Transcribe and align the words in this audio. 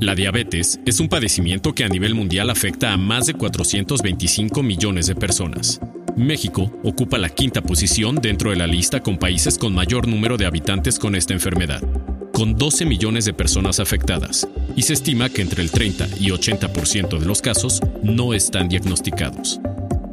La 0.00 0.14
diabetes 0.14 0.78
es 0.86 1.00
un 1.00 1.08
padecimiento 1.08 1.74
que 1.74 1.82
a 1.82 1.88
nivel 1.88 2.14
mundial 2.14 2.50
afecta 2.50 2.92
a 2.92 2.96
más 2.96 3.26
de 3.26 3.34
425 3.34 4.62
millones 4.62 5.08
de 5.08 5.16
personas. 5.16 5.80
México 6.16 6.72
ocupa 6.84 7.18
la 7.18 7.28
quinta 7.28 7.62
posición 7.62 8.14
dentro 8.14 8.50
de 8.50 8.56
la 8.56 8.68
lista 8.68 9.00
con 9.00 9.18
países 9.18 9.58
con 9.58 9.74
mayor 9.74 10.06
número 10.06 10.36
de 10.36 10.46
habitantes 10.46 11.00
con 11.00 11.16
esta 11.16 11.34
enfermedad, 11.34 11.82
con 12.32 12.54
12 12.54 12.84
millones 12.84 13.24
de 13.24 13.32
personas 13.32 13.80
afectadas, 13.80 14.46
y 14.76 14.82
se 14.82 14.92
estima 14.92 15.30
que 15.30 15.42
entre 15.42 15.62
el 15.62 15.72
30 15.72 16.06
y 16.20 16.30
80% 16.30 17.18
de 17.18 17.26
los 17.26 17.42
casos 17.42 17.80
no 18.00 18.34
están 18.34 18.68
diagnosticados. 18.68 19.60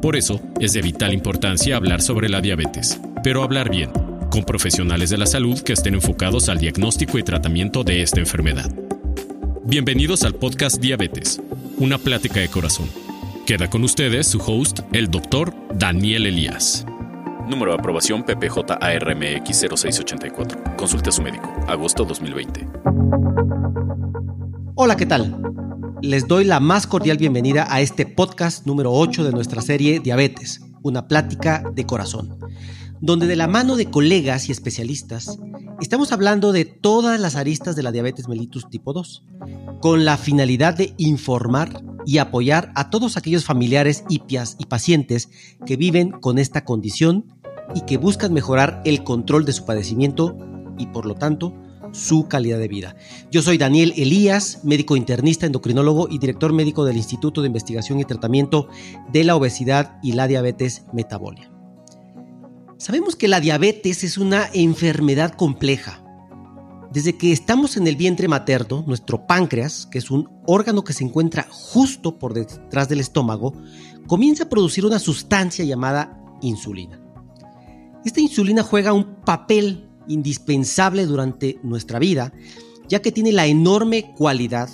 Por 0.02 0.16
eso 0.16 0.42
es 0.60 0.74
de 0.74 0.82
vital 0.82 1.14
importancia 1.14 1.76
hablar 1.76 2.02
sobre 2.02 2.28
la 2.28 2.42
diabetes, 2.42 3.00
pero 3.24 3.44
hablar 3.44 3.70
bien, 3.70 3.92
con 4.32 4.46
profesionales 4.46 5.12
de 5.12 5.20
la 5.20 5.28
salud 5.28 5.62
que 5.62 5.74
estén 5.74 5.94
enfocados 5.94 6.50
al 6.50 6.58
diagnóstico 6.58 7.20
y 7.20 7.24
tratamiento 7.24 7.84
de 7.84 8.02
esta 8.02 8.20
enfermedad. 8.20 8.85
Bienvenidos 9.68 10.24
al 10.24 10.36
podcast 10.36 10.80
Diabetes, 10.80 11.42
una 11.80 11.98
plática 11.98 12.40
de 12.40 12.50
corazón. 12.50 12.88
Queda 13.48 13.68
con 13.68 13.84
ustedes 13.84 14.28
su 14.28 14.38
host, 14.38 14.82
el 14.94 15.10
doctor 15.10 15.56
Daniel 15.74 16.28
Elías. 16.28 16.86
Número 17.50 17.72
de 17.72 17.80
aprobación 17.80 18.24
PPJ-ARMX 18.24 19.66
0684. 19.76 20.76
Consulte 20.78 21.10
a 21.10 21.12
su 21.12 21.24
médico. 21.24 21.52
Agosto 21.68 22.06
2020. 22.06 22.68
Hola, 24.76 24.96
¿qué 24.96 25.08
tal? 25.08 25.36
Les 26.04 26.28
doy 26.28 26.46
la 26.46 26.60
más 26.60 26.86
cordial 26.86 27.18
bienvenida 27.18 27.66
a 27.68 27.82
este 27.82 28.06
podcast 28.06 28.68
número 28.68 28.92
8 28.94 29.24
de 29.24 29.32
nuestra 29.32 29.64
serie 29.64 30.00
Diabetes, 30.00 30.62
una 30.84 31.08
plática 31.08 31.64
de 31.74 31.88
corazón, 31.88 32.38
donde 33.02 33.26
de 33.26 33.36
la 33.36 33.48
mano 33.48 33.78
de 33.78 33.90
colegas 33.90 34.48
y 34.48 34.52
especialistas 34.52 35.40
Estamos 35.82 36.14
hablando 36.14 36.54
de 36.54 36.64
todas 36.64 37.20
las 37.20 37.36
aristas 37.36 37.76
de 37.76 37.84
la 37.84 37.92
diabetes 37.92 38.30
mellitus 38.30 38.70
tipo 38.70 38.94
2, 38.94 39.24
con 39.82 40.06
la 40.06 40.18
finalidad 40.18 40.74
de 40.74 40.94
informar 40.98 41.84
y 42.06 42.20
apoyar 42.20 42.72
a 42.76 42.90
todos 42.90 43.18
aquellos 43.18 43.44
familiares 43.44 44.06
y, 44.10 44.22
y 44.30 44.66
pacientes 44.68 45.30
que 45.66 45.76
viven 45.76 46.12
con 46.12 46.40
esta 46.40 46.64
condición 46.64 47.26
y 47.76 47.82
que 47.82 47.98
buscan 47.98 48.34
mejorar 48.34 48.82
el 48.86 49.04
control 49.04 49.44
de 49.44 49.52
su 49.52 49.66
padecimiento 49.66 50.38
y 50.78 50.88
por 50.88 51.06
lo 51.06 51.16
tanto 51.16 51.54
su 51.92 52.28
calidad 52.28 52.60
de 52.60 52.68
vida. 52.68 52.96
Yo 53.32 53.42
soy 53.42 53.58
Daniel 53.58 53.94
Elías, 53.98 54.62
médico 54.64 54.96
internista, 54.96 55.46
endocrinólogo 55.46 56.08
y 56.10 56.20
director 56.20 56.54
médico 56.54 56.86
del 56.86 56.98
Instituto 56.98 57.42
de 57.42 57.48
Investigación 57.48 58.00
y 58.00 58.06
Tratamiento 58.06 58.70
de 59.12 59.24
la 59.24 59.36
Obesidad 59.36 59.98
y 60.02 60.14
la 60.14 60.28
Diabetes 60.28 60.86
Metabólica. 60.94 61.55
Sabemos 62.78 63.16
que 63.16 63.30
la 63.30 63.40
diabetes 63.40 64.04
es 64.04 64.18
una 64.18 64.50
enfermedad 64.54 65.34
compleja. 65.34 66.04
Desde 66.92 67.18
que 67.18 67.32
estamos 67.32 67.78
en 67.78 67.88
el 67.88 67.96
vientre 67.96 68.28
materno, 68.28 68.84
nuestro 68.86 69.26
páncreas, 69.26 69.88
que 69.90 69.98
es 69.98 70.12
un 70.12 70.30
órgano 70.46 70.84
que 70.84 70.92
se 70.92 71.06
encuentra 71.06 71.48
justo 71.50 72.20
por 72.20 72.34
detrás 72.34 72.90
del 72.90 73.00
estómago, 73.00 73.54
comienza 74.08 74.44
a 74.44 74.50
producir 74.50 74.86
una 74.86 75.00
sustancia 75.00 75.64
llamada 75.64 76.22
insulina. 76.42 77.00
Esta 78.04 78.20
insulina 78.20 78.62
juega 78.62 78.94
un 78.94 79.22
papel 79.24 79.90
indispensable 80.08 81.06
durante 81.06 81.60
nuestra 81.64 81.98
vida, 81.98 82.34
ya 82.90 83.02
que 83.02 83.14
tiene 83.14 83.32
la 83.32 83.48
enorme 83.48 84.14
cualidad, 84.16 84.70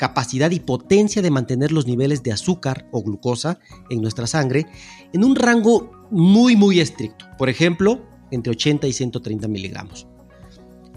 capacidad 0.00 0.50
y 0.50 0.60
potencia 0.60 1.20
de 1.20 1.30
mantener 1.30 1.72
los 1.72 1.86
niveles 1.86 2.22
de 2.22 2.32
azúcar 2.32 2.88
o 2.90 3.02
glucosa 3.02 3.58
en 3.90 4.00
nuestra 4.00 4.26
sangre 4.26 4.64
en 5.12 5.24
un 5.24 5.36
rango 5.36 5.90
muy, 6.10 6.56
muy 6.56 6.80
estricto. 6.80 7.26
Por 7.36 7.50
ejemplo, 7.50 8.00
entre 8.30 8.52
80 8.52 8.86
y 8.86 8.94
130 8.94 9.46
miligramos. 9.46 10.08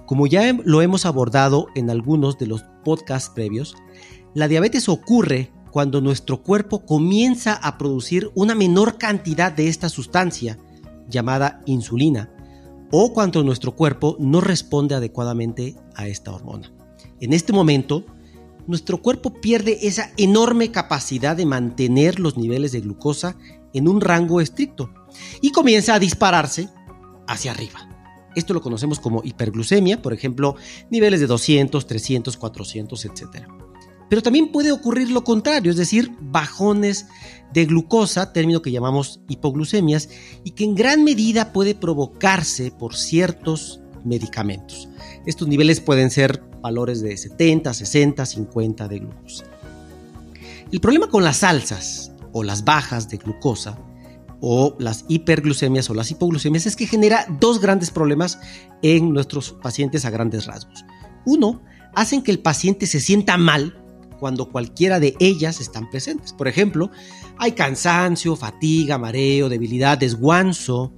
Como 0.06 0.26
ya 0.26 0.58
lo 0.64 0.82
hemos 0.82 1.06
abordado 1.06 1.68
en 1.76 1.90
algunos 1.90 2.38
de 2.38 2.48
los 2.48 2.64
podcasts 2.86 3.30
previos, 3.30 3.76
la 4.34 4.48
diabetes 4.48 4.88
ocurre 4.88 5.52
cuando 5.70 6.00
nuestro 6.00 6.42
cuerpo 6.42 6.86
comienza 6.86 7.56
a 7.56 7.78
producir 7.78 8.32
una 8.36 8.56
menor 8.56 8.98
cantidad 8.98 9.52
de 9.52 9.68
esta 9.68 9.90
sustancia 9.90 10.58
llamada 11.10 11.62
insulina 11.66 12.32
o 12.90 13.12
cuando 13.12 13.44
nuestro 13.44 13.76
cuerpo 13.76 14.16
no 14.18 14.40
responde 14.40 14.96
adecuadamente 14.96 15.76
a 15.94 16.08
esta 16.08 16.32
hormona. 16.32 16.72
En 17.20 17.34
este 17.34 17.52
momento, 17.52 18.06
nuestro 18.68 19.02
cuerpo 19.02 19.34
pierde 19.42 19.80
esa 19.88 20.12
enorme 20.18 20.72
capacidad 20.72 21.36
de 21.36 21.46
mantener 21.46 22.20
los 22.20 22.38
niveles 22.38 22.72
de 22.72 22.82
glucosa 22.82 23.38
en 23.74 23.88
un 23.88 24.02
rango 24.02 24.42
estricto 24.42 24.94
y 25.42 25.52
comienza 25.52 25.96
a 25.96 26.00
dispararse 26.00 26.70
hacia 27.28 27.52
arriba. 27.52 27.90
Esto 28.36 28.54
lo 28.54 28.62
conocemos 28.62 29.00
como 29.00 29.22
hiperglucemia, 29.24 30.02
por 30.02 30.14
ejemplo, 30.14 30.56
niveles 30.90 31.20
de 31.20 31.28
200, 31.28 31.86
300, 31.86 32.38
400, 32.38 33.06
etc. 33.06 33.24
Pero 34.10 34.22
también 34.22 34.52
puede 34.52 34.72
ocurrir 34.72 35.12
lo 35.12 35.24
contrario, 35.24 35.72
es 35.72 35.78
decir, 35.78 36.12
bajones 36.20 37.08
de 37.54 37.66
glucosa, 37.66 38.34
término 38.34 38.62
que 38.62 38.72
llamamos 38.72 39.22
hipoglucemias, 39.28 40.10
y 40.44 40.52
que 40.52 40.64
en 40.64 40.76
gran 40.76 41.04
medida 41.04 41.54
puede 41.54 41.76
provocarse 41.76 42.72
por 42.72 42.96
ciertos 42.96 43.82
medicamentos. 44.04 44.90
Estos 45.26 45.48
niveles 45.48 45.80
pueden 45.80 46.10
ser 46.10 46.44
valores 46.64 47.02
de 47.02 47.16
70, 47.16 47.74
60, 47.74 48.26
50 48.26 48.88
de 48.88 49.00
glucosa. 49.00 49.46
El 50.72 50.80
problema 50.80 51.08
con 51.08 51.24
las 51.24 51.44
alzas 51.44 52.12
o 52.32 52.42
las 52.42 52.64
bajas 52.64 53.10
de 53.10 53.18
glucosa 53.18 53.78
o 54.42 54.76
las 54.80 55.06
hiperglucemias 55.08 55.90
o 55.90 55.94
las 55.94 56.10
hipoglucemias 56.10 56.66
es 56.66 56.76
que 56.76 56.88
genera 56.88 57.28
dos 57.40 57.62
grandes 57.62 57.92
problemas 57.92 58.40
en 58.82 59.14
nuestros 59.14 59.52
pacientes 59.52 60.06
a 60.06 60.10
grandes 60.10 60.48
rasgos. 60.48 60.84
Uno, 61.26 61.62
hacen 61.94 62.24
que 62.24 62.32
el 62.32 62.40
paciente 62.40 62.88
se 62.88 63.00
sienta 63.00 63.38
mal 63.38 63.80
cuando 64.20 64.50
cualquiera 64.50 65.00
de 65.00 65.16
ellas 65.20 65.60
están 65.60 65.90
presentes. 65.90 66.34
Por 66.34 66.48
ejemplo, 66.48 66.90
hay 67.38 67.52
cansancio, 67.52 68.36
fatiga, 68.36 68.98
mareo, 68.98 69.50
debilidad, 69.50 69.98
desguanzo. 69.98 70.94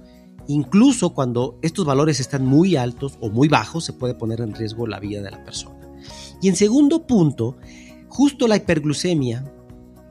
Incluso 0.48 1.10
cuando 1.10 1.58
estos 1.62 1.84
valores 1.84 2.20
están 2.20 2.44
muy 2.44 2.76
altos 2.76 3.18
o 3.20 3.30
muy 3.30 3.48
bajos, 3.48 3.84
se 3.84 3.92
puede 3.92 4.14
poner 4.14 4.40
en 4.40 4.54
riesgo 4.54 4.86
la 4.86 5.00
vida 5.00 5.22
de 5.22 5.30
la 5.30 5.44
persona. 5.44 5.76
Y 6.40 6.48
en 6.48 6.56
segundo 6.56 7.06
punto, 7.06 7.56
justo 8.08 8.46
la 8.46 8.56
hiperglucemia 8.56 9.52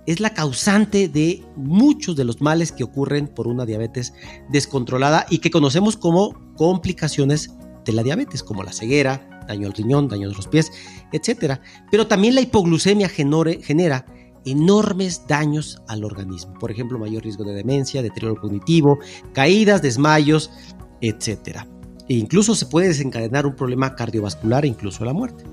es 0.06 0.19
la 0.19 0.34
causante 0.34 1.07
de 1.07 1.44
muchos 1.56 2.16
de 2.16 2.25
los 2.25 2.41
males 2.41 2.72
que 2.72 2.84
ocurren 2.84 3.28
por 3.28 3.47
una 3.47 3.66
diabetes 3.66 4.13
descontrolada 4.50 5.25
y 5.29 5.40
que 5.40 5.50
conocemos 5.50 5.97
como 5.97 6.53
complicaciones 6.56 7.56
de 7.85 7.94
la 7.94 8.03
diabetes, 8.03 8.44
como 8.44 8.63
la 8.63 8.73
ceguera, 8.73 9.44
daño 9.47 9.67
al 9.67 9.73
riñón, 9.73 10.07
daño 10.07 10.29
de 10.29 10.35
los 10.35 10.47
pies, 10.47 10.72
etc. 11.12 11.59
Pero 11.90 12.07
también 12.07 12.35
la 12.35 12.41
hipoglucemia 12.41 13.09
genera 13.09 14.06
enormes 14.45 15.28
daños 15.28 15.81
al 15.88 16.03
organismo. 16.03 16.53
Por 16.59 16.72
ejemplo, 16.72 17.00
mayor 17.00 17.23
riesgo 17.23 17.44
de 17.44 17.53
demencia, 17.53 18.01
deterioro 18.01 18.39
cognitivo, 18.39 19.00
caídas, 19.33 19.81
desmayos, 19.81 20.51
etc. 21.01 21.66
E 22.07 22.16
incluso 22.16 22.55
se 22.55 22.66
puede 22.66 22.89
desencadenar 22.89 23.45
un 23.45 23.55
problema 23.55 23.95
cardiovascular 23.95 24.66
e 24.66 24.69
incluso 24.69 25.03
la 25.05 25.13
muerte. 25.13 25.44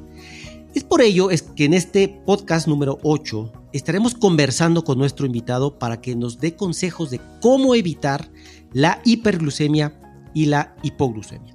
Es 0.74 0.84
por 0.84 1.02
ello 1.02 1.30
es 1.30 1.42
que 1.42 1.66
en 1.66 1.74
este 1.74 2.08
podcast 2.08 2.66
número 2.66 2.98
8 3.02 3.52
estaremos 3.74 4.14
conversando 4.14 4.84
con 4.84 4.96
nuestro 4.98 5.26
invitado 5.26 5.78
para 5.78 6.00
que 6.00 6.16
nos 6.16 6.38
dé 6.38 6.56
consejos 6.56 7.10
de 7.10 7.20
cómo 7.42 7.74
evitar 7.74 8.30
la 8.72 9.00
hiperglucemia 9.04 9.92
y 10.32 10.46
la 10.46 10.74
hipoglucemia. 10.82 11.51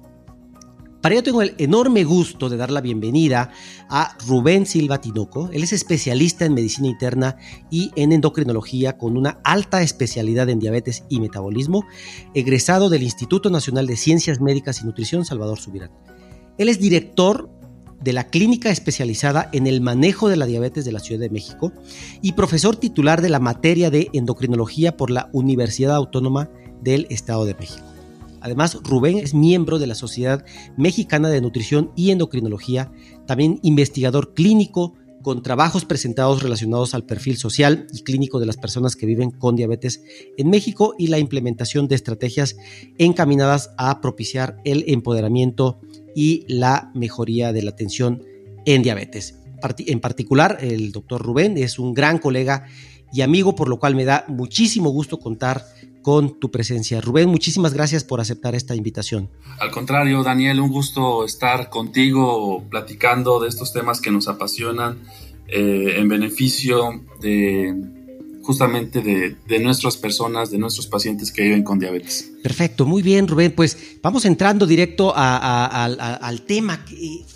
Para 1.00 1.14
ello 1.14 1.22
tengo 1.22 1.42
el 1.42 1.54
enorme 1.58 2.02
gusto 2.02 2.48
de 2.48 2.56
dar 2.56 2.72
la 2.72 2.80
bienvenida 2.80 3.52
a 3.88 4.16
Rubén 4.26 4.66
Silva 4.66 5.00
Tinoco. 5.00 5.48
Él 5.52 5.62
es 5.62 5.72
especialista 5.72 6.44
en 6.44 6.54
medicina 6.54 6.88
interna 6.88 7.36
y 7.70 7.92
en 7.94 8.10
endocrinología 8.10 8.98
con 8.98 9.16
una 9.16 9.38
alta 9.44 9.80
especialidad 9.82 10.48
en 10.48 10.58
diabetes 10.58 11.04
y 11.08 11.20
metabolismo, 11.20 11.84
egresado 12.34 12.88
del 12.88 13.04
Instituto 13.04 13.48
Nacional 13.48 13.86
de 13.86 13.96
Ciencias 13.96 14.40
Médicas 14.40 14.82
y 14.82 14.86
Nutrición 14.86 15.24
Salvador 15.24 15.60
Subirán. 15.60 15.92
Él 16.58 16.68
es 16.68 16.80
director 16.80 17.48
de 18.02 18.12
la 18.12 18.28
Clínica 18.28 18.70
Especializada 18.70 19.50
en 19.52 19.68
el 19.68 19.80
Manejo 19.80 20.28
de 20.28 20.36
la 20.36 20.46
Diabetes 20.46 20.84
de 20.84 20.92
la 20.92 21.00
Ciudad 21.00 21.20
de 21.20 21.30
México 21.30 21.72
y 22.22 22.32
profesor 22.32 22.74
titular 22.74 23.22
de 23.22 23.28
la 23.28 23.38
materia 23.38 23.90
de 23.90 24.08
endocrinología 24.12 24.96
por 24.96 25.10
la 25.10 25.30
Universidad 25.32 25.94
Autónoma 25.94 26.50
del 26.82 27.06
Estado 27.08 27.44
de 27.44 27.54
México. 27.54 27.87
Además, 28.40 28.78
Rubén 28.82 29.18
es 29.18 29.34
miembro 29.34 29.78
de 29.78 29.86
la 29.86 29.94
Sociedad 29.94 30.44
Mexicana 30.76 31.28
de 31.28 31.40
Nutrición 31.40 31.90
y 31.96 32.10
Endocrinología, 32.10 32.92
también 33.26 33.60
investigador 33.62 34.34
clínico 34.34 34.94
con 35.22 35.42
trabajos 35.42 35.84
presentados 35.84 36.42
relacionados 36.42 36.94
al 36.94 37.04
perfil 37.04 37.36
social 37.36 37.86
y 37.92 38.02
clínico 38.02 38.40
de 38.40 38.46
las 38.46 38.56
personas 38.56 38.96
que 38.96 39.06
viven 39.06 39.30
con 39.30 39.56
diabetes 39.56 40.02
en 40.36 40.48
México 40.48 40.94
y 40.98 41.08
la 41.08 41.18
implementación 41.18 41.88
de 41.88 41.96
estrategias 41.96 42.56
encaminadas 42.98 43.70
a 43.76 44.00
propiciar 44.00 44.60
el 44.64 44.84
empoderamiento 44.86 45.80
y 46.14 46.44
la 46.48 46.90
mejoría 46.94 47.52
de 47.52 47.62
la 47.62 47.70
atención 47.70 48.22
en 48.64 48.82
diabetes. 48.82 49.40
En 49.78 50.00
particular, 50.00 50.58
el 50.60 50.92
doctor 50.92 51.20
Rubén 51.20 51.58
es 51.58 51.78
un 51.78 51.94
gran 51.94 52.18
colega 52.18 52.66
y 53.12 53.22
amigo, 53.22 53.54
por 53.54 53.68
lo 53.68 53.78
cual 53.78 53.94
me 53.94 54.04
da 54.04 54.24
muchísimo 54.28 54.90
gusto 54.90 55.18
contar 55.18 55.64
con 56.02 56.38
tu 56.38 56.50
presencia. 56.50 57.00
Rubén, 57.00 57.28
muchísimas 57.28 57.74
gracias 57.74 58.04
por 58.04 58.20
aceptar 58.20 58.54
esta 58.54 58.74
invitación. 58.74 59.28
Al 59.60 59.70
contrario, 59.70 60.22
Daniel, 60.22 60.60
un 60.60 60.70
gusto 60.70 61.24
estar 61.24 61.70
contigo 61.70 62.64
platicando 62.70 63.40
de 63.40 63.48
estos 63.48 63.72
temas 63.72 64.00
que 64.00 64.10
nos 64.10 64.28
apasionan 64.28 64.98
eh, 65.48 65.94
en 65.96 66.08
beneficio 66.08 67.04
de 67.20 67.74
justamente 68.48 69.02
de, 69.02 69.58
nuestras 69.58 69.98
personas, 69.98 70.50
de 70.50 70.56
nuestros 70.56 70.86
pacientes 70.86 71.30
que 71.32 71.42
viven 71.42 71.62
con 71.62 71.78
diabetes. 71.78 72.30
Perfecto, 72.42 72.86
muy 72.86 73.02
bien, 73.02 73.28
Rubén. 73.28 73.52
Pues 73.54 73.76
vamos 74.02 74.24
entrando 74.24 74.66
directo 74.66 75.12
al 75.14 76.40
tema. 76.46 76.82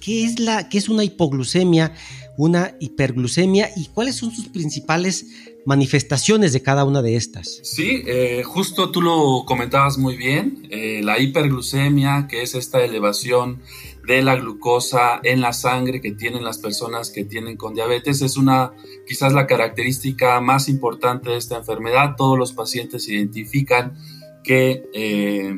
¿Qué, 0.00 0.24
es 0.24 0.40
la, 0.40 0.70
¿Qué 0.70 0.78
es 0.78 0.88
una 0.88 1.04
hipoglucemia, 1.04 1.92
una 2.38 2.74
hiperglucemia 2.80 3.68
y 3.76 3.88
cuáles 3.88 4.14
son 4.16 4.30
sus 4.30 4.48
principales 4.48 5.26
manifestaciones 5.64 6.52
de 6.52 6.62
cada 6.62 6.84
una 6.84 7.02
de 7.02 7.16
estas? 7.16 7.60
Sí, 7.62 8.02
eh, 8.06 8.42
justo 8.44 8.90
tú 8.90 9.02
lo 9.02 9.44
comentabas 9.46 9.98
muy 9.98 10.16
bien. 10.16 10.66
Eh, 10.70 11.00
la 11.02 11.18
hiperglucemia, 11.18 12.26
que 12.28 12.42
es 12.42 12.54
esta 12.54 12.82
elevación 12.82 13.60
de 14.06 14.22
la 14.22 14.34
glucosa 14.36 15.20
en 15.22 15.40
la 15.40 15.52
sangre 15.52 16.00
que 16.00 16.12
tienen 16.12 16.42
las 16.42 16.58
personas 16.58 17.10
que 17.10 17.24
tienen 17.24 17.56
con 17.56 17.74
diabetes 17.74 18.20
es 18.20 18.36
una 18.36 18.72
quizás 19.06 19.32
la 19.32 19.46
característica 19.46 20.40
más 20.40 20.68
importante 20.68 21.30
de 21.30 21.36
esta 21.36 21.58
enfermedad. 21.58 22.16
Todos 22.16 22.36
los 22.36 22.52
pacientes 22.52 23.08
identifican 23.08 23.94
que 24.42 24.82
eh, 24.92 25.54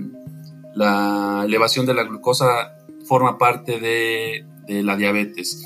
la 0.74 1.42
elevación 1.46 1.86
de 1.86 1.94
la 1.94 2.04
glucosa 2.04 2.76
forma 3.06 3.38
parte 3.38 3.80
de, 3.80 4.44
la 4.82 4.96
diabetes. 4.96 5.62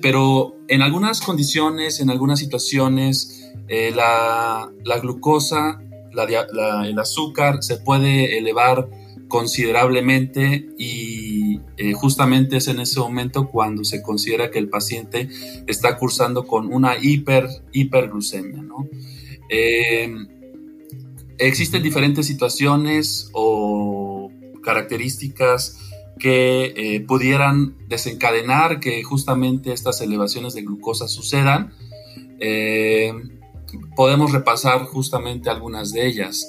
Pero 0.00 0.56
en 0.68 0.80
algunas 0.80 1.20
condiciones, 1.20 2.00
en 2.00 2.08
algunas 2.08 2.38
situaciones, 2.38 3.43
eh, 3.68 3.92
la, 3.94 4.70
glucosa, 5.00 5.80
el 6.12 6.98
azúcar 6.98 7.62
se 7.62 7.78
puede 7.78 8.38
elevar 8.38 8.88
considerablemente 9.28 10.68
y 10.78 11.60
eh, 11.76 11.92
justamente 11.94 12.58
es 12.58 12.68
en 12.68 12.78
ese 12.78 13.00
momento 13.00 13.48
cuando 13.48 13.84
se 13.84 14.02
considera 14.02 14.50
que 14.50 14.58
el 14.58 14.68
paciente 14.68 15.28
está 15.66 15.96
cursando 15.96 16.46
con 16.46 16.72
una 16.72 16.96
hiper, 17.00 17.48
hiperglucemia. 17.72 18.62
Eh, 19.48 20.14
existen 21.38 21.82
diferentes 21.82 22.26
situaciones 22.26 23.30
o 23.32 24.30
características 24.62 25.80
que 26.18 27.04
pudieran 27.08 27.76
desencadenar 27.88 28.78
que 28.78 29.02
justamente 29.02 29.72
estas 29.72 30.00
elevaciones 30.00 30.54
de 30.54 30.62
glucosa 30.62 31.08
sucedan. 31.08 31.72
Podemos 33.96 34.32
repasar 34.32 34.84
justamente 34.84 35.50
algunas 35.50 35.92
de 35.92 36.06
ellas. 36.06 36.46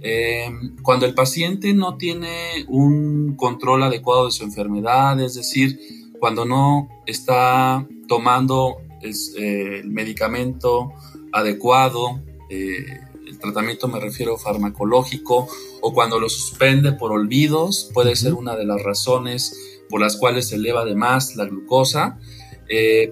Eh, 0.00 0.50
cuando 0.82 1.06
el 1.06 1.14
paciente 1.14 1.72
no 1.74 1.96
tiene 1.96 2.64
un 2.68 3.36
control 3.36 3.82
adecuado 3.82 4.26
de 4.26 4.32
su 4.32 4.44
enfermedad, 4.44 5.20
es 5.20 5.34
decir, 5.34 5.78
cuando 6.18 6.44
no 6.44 6.88
está 7.06 7.86
tomando 8.08 8.78
eh, 9.02 9.80
el 9.82 9.90
medicamento 9.90 10.92
adecuado, 11.32 12.20
eh, 12.48 13.00
el 13.26 13.38
tratamiento 13.38 13.88
me 13.88 14.00
refiero 14.00 14.36
farmacológico, 14.36 15.48
o 15.80 15.92
cuando 15.92 16.18
lo 16.20 16.28
suspende 16.28 16.92
por 16.92 17.12
olvidos, 17.12 17.90
puede 17.94 18.14
ser 18.16 18.34
una 18.34 18.56
de 18.56 18.64
las 18.64 18.82
razones 18.82 19.56
por 19.88 20.00
las 20.00 20.16
cuales 20.16 20.48
se 20.48 20.56
eleva 20.56 20.84
de 20.84 20.94
más 20.94 21.36
la 21.36 21.44
glucosa. 21.44 22.18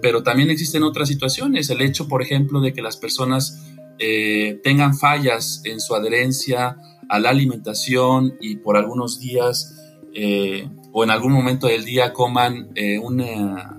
Pero 0.00 0.22
también 0.22 0.50
existen 0.50 0.82
otras 0.82 1.08
situaciones, 1.08 1.68
el 1.70 1.82
hecho, 1.82 2.08
por 2.08 2.22
ejemplo, 2.22 2.60
de 2.60 2.72
que 2.72 2.80
las 2.80 2.96
personas 2.96 3.60
eh, 4.02 4.58
tengan 4.64 4.96
fallas 4.96 5.60
en 5.66 5.78
su 5.78 5.94
adherencia 5.94 6.78
a 7.10 7.18
la 7.18 7.28
alimentación 7.28 8.34
y 8.40 8.56
por 8.56 8.78
algunos 8.78 9.20
días 9.20 9.76
eh, 10.14 10.66
o 10.90 11.04
en 11.04 11.10
algún 11.10 11.32
momento 11.32 11.66
del 11.66 11.84
día 11.84 12.14
coman 12.14 12.70
eh, 12.76 12.98
una 12.98 13.78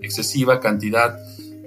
excesiva 0.00 0.58
cantidad 0.60 1.18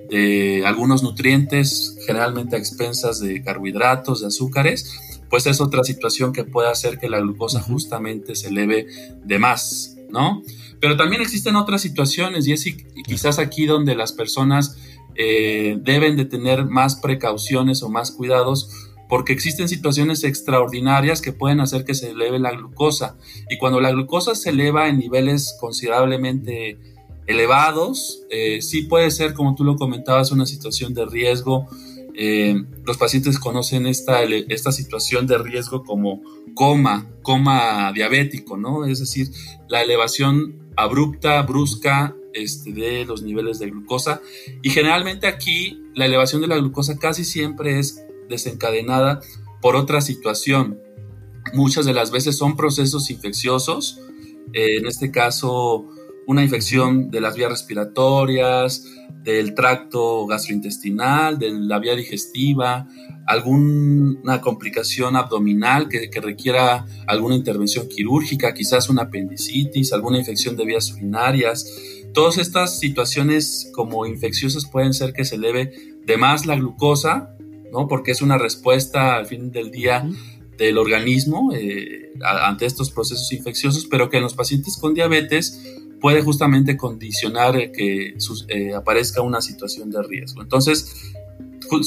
de 0.09 0.63
algunos 0.65 1.03
nutrientes, 1.03 1.95
generalmente 2.07 2.55
a 2.55 2.59
expensas 2.59 3.19
de 3.19 3.43
carbohidratos, 3.43 4.21
de 4.21 4.27
azúcares, 4.27 4.99
pues 5.29 5.45
es 5.45 5.61
otra 5.61 5.83
situación 5.83 6.33
que 6.33 6.43
puede 6.43 6.69
hacer 6.69 6.97
que 6.97 7.07
la 7.07 7.19
glucosa 7.19 7.61
justamente 7.61 8.35
se 8.35 8.47
eleve 8.47 8.87
de 9.23 9.37
más, 9.37 9.95
¿no? 10.09 10.41
Pero 10.81 10.97
también 10.97 11.21
existen 11.21 11.55
otras 11.55 11.81
situaciones 11.81 12.47
y 12.47 12.53
es 12.53 12.65
quizás 13.05 13.39
aquí 13.39 13.67
donde 13.67 13.95
las 13.95 14.11
personas 14.11 14.77
eh, 15.15 15.77
deben 15.79 16.17
de 16.17 16.25
tener 16.25 16.65
más 16.65 16.95
precauciones 16.95 17.83
o 17.83 17.89
más 17.89 18.11
cuidados 18.11 18.89
porque 19.07 19.33
existen 19.33 19.67
situaciones 19.67 20.23
extraordinarias 20.23 21.21
que 21.21 21.33
pueden 21.33 21.59
hacer 21.59 21.83
que 21.83 21.93
se 21.93 22.11
eleve 22.11 22.39
la 22.39 22.51
glucosa. 22.51 23.17
Y 23.49 23.57
cuando 23.57 23.81
la 23.81 23.91
glucosa 23.91 24.35
se 24.35 24.51
eleva 24.51 24.87
en 24.87 24.99
niveles 24.99 25.57
considerablemente 25.59 26.79
elevados, 27.27 28.23
eh, 28.29 28.61
sí 28.61 28.83
puede 28.83 29.11
ser, 29.11 29.33
como 29.33 29.53
tú 29.53 29.65
lo 29.65 29.75
comentabas, 29.75 30.31
una 30.31 30.45
situación 30.45 30.93
de 30.93 31.05
riesgo. 31.05 31.67
Eh, 32.15 32.55
los 32.85 32.95
pacientes 32.95 33.37
conocen 33.37 33.85
esta, 33.85 34.23
esta 34.23 34.71
situación 34.71 35.27
de 35.27 35.37
riesgo 35.37 35.83
como 35.83 36.21
coma, 36.53 37.09
coma 37.21 37.91
diabético, 37.93 38.55
¿no? 38.55 38.85
Es 38.85 38.99
decir, 38.99 39.29
la 39.67 39.81
elevación 39.81 40.60
abrupta, 40.83 41.41
brusca 41.43 42.15
este, 42.33 42.71
de 42.71 43.05
los 43.05 43.23
niveles 43.23 43.59
de 43.59 43.69
glucosa. 43.69 44.21
Y 44.61 44.69
generalmente 44.69 45.27
aquí 45.27 45.81
la 45.93 46.05
elevación 46.05 46.41
de 46.41 46.47
la 46.47 46.57
glucosa 46.57 46.97
casi 46.97 47.25
siempre 47.25 47.79
es 47.79 48.03
desencadenada 48.29 49.21
por 49.61 49.75
otra 49.75 50.01
situación. 50.01 50.79
Muchas 51.53 51.85
de 51.85 51.93
las 51.93 52.11
veces 52.11 52.37
son 52.37 52.55
procesos 52.55 53.09
infecciosos, 53.09 53.99
eh, 54.53 54.77
en 54.77 54.85
este 54.85 55.11
caso 55.11 55.87
una 56.27 56.43
infección 56.43 57.09
de 57.09 57.19
las 57.19 57.35
vías 57.35 57.49
respiratorias, 57.49 58.85
del 59.23 59.53
tracto 59.53 60.25
gastrointestinal, 60.25 61.37
de 61.37 61.51
la 61.51 61.79
vía 61.79 61.95
digestiva, 61.95 62.87
alguna 63.25 64.41
complicación 64.41 65.15
abdominal 65.15 65.87
que, 65.89 66.09
requiera 66.21 66.85
alguna 67.07 67.35
intervención 67.35 67.87
quirúrgica, 67.87 68.53
quizás 68.53 68.89
una 68.89 69.03
apendicitis, 69.03 69.93
alguna 69.93 70.19
infección 70.19 70.55
de 70.55 70.65
vías 70.65 70.91
urinarias. 70.91 71.65
Todas 72.13 72.37
estas 72.37 72.79
situaciones 72.79 73.69
como 73.73 74.05
infecciosas 74.05 74.65
pueden 74.65 74.93
ser 74.93 75.13
que 75.13 75.25
se 75.25 75.35
eleve 75.35 75.71
de 76.05 76.17
más 76.17 76.45
la 76.45 76.55
glucosa, 76.55 77.35
¿no? 77.71 77.87
Porque 77.87 78.11
es 78.11 78.21
una 78.21 78.37
respuesta 78.37 79.15
al 79.15 79.27
fin 79.27 79.51
del 79.51 79.71
día 79.71 80.07
del 80.57 80.77
organismo 80.77 81.51
eh, 81.53 82.11
ante 82.23 82.65
estos 82.65 82.91
procesos 82.91 83.31
infecciosos, 83.31 83.87
pero 83.89 84.09
que 84.09 84.17
en 84.17 84.23
los 84.23 84.33
pacientes 84.33 84.77
con 84.77 84.93
diabetes 84.93 85.59
puede 86.01 86.21
justamente 86.21 86.75
condicionar 86.75 87.71
que 87.71 88.15
eh, 88.47 88.73
aparezca 88.73 89.21
una 89.21 89.41
situación 89.41 89.89
de 89.91 90.03
riesgo. 90.03 90.41
Entonces, 90.41 91.13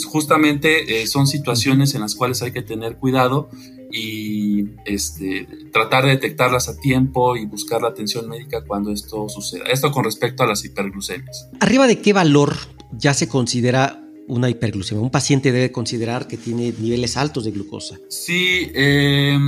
justamente 0.07 1.03
eh, 1.03 1.07
son 1.07 1.27
situaciones 1.27 1.95
en 1.95 2.01
las 2.01 2.15
cuales 2.15 2.43
hay 2.43 2.53
que 2.53 2.63
tener 2.63 2.97
cuidado 2.97 3.49
y 3.93 4.71
este, 4.85 5.47
tratar 5.73 6.05
de 6.05 6.11
detectarlas 6.11 6.69
a 6.69 6.77
tiempo 6.81 7.37
y 7.37 7.47
buscar 7.47 7.83
la 7.83 7.89
atención 7.89 8.29
médica 8.29 8.65
cuando 8.65 8.91
esto 8.91 9.29
suceda. 9.29 9.67
Esto 9.67 9.93
con 9.93 10.05
respecto 10.05 10.43
a 10.43 10.47
las 10.47 10.65
hiperglucemias. 10.65 11.49
¿Arriba 11.61 11.87
de 11.87 12.01
qué 12.01 12.13
valor 12.13 12.57
ya 12.93 13.15
se 13.15 13.29
considera 13.29 14.03
una 14.27 14.51
hiperglucemia? 14.51 15.03
¿Un 15.03 15.11
paciente 15.11 15.53
debe 15.53 15.71
considerar 15.71 16.27
que 16.27 16.37
tiene 16.37 16.75
niveles 16.79 17.17
altos 17.17 17.45
de 17.45 17.53
glucosa? 17.53 17.99
Sí, 18.09 18.71
eh, 18.75 19.39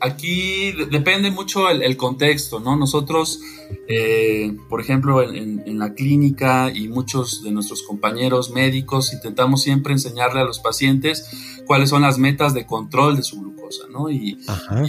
aquí 0.00 0.72
depende 0.90 1.30
mucho 1.30 1.70
el, 1.70 1.96
contexto, 1.96 2.60
¿no? 2.60 2.76
Nosotros, 2.76 3.40
eh, 3.88 4.54
por 4.68 4.80
ejemplo, 4.80 5.22
en, 5.22 5.78
la 5.78 5.94
clínica 5.94 6.70
y 6.72 6.88
muchos 6.88 7.42
de 7.42 7.50
nuestros 7.50 7.82
compañeros 7.82 8.50
médicos 8.50 9.12
intentamos 9.12 9.62
siempre 9.62 9.92
enseñarle 9.92 10.40
a 10.40 10.44
los 10.44 10.60
pacientes 10.60 11.28
cuáles 11.66 11.90
son 11.90 12.02
las 12.02 12.18
metas 12.18 12.54
de 12.54 12.64
control 12.64 13.16
de 13.16 13.22
su 13.22 13.40
glucosa, 13.40 13.84
¿no? 13.90 14.10
Y, 14.10 14.38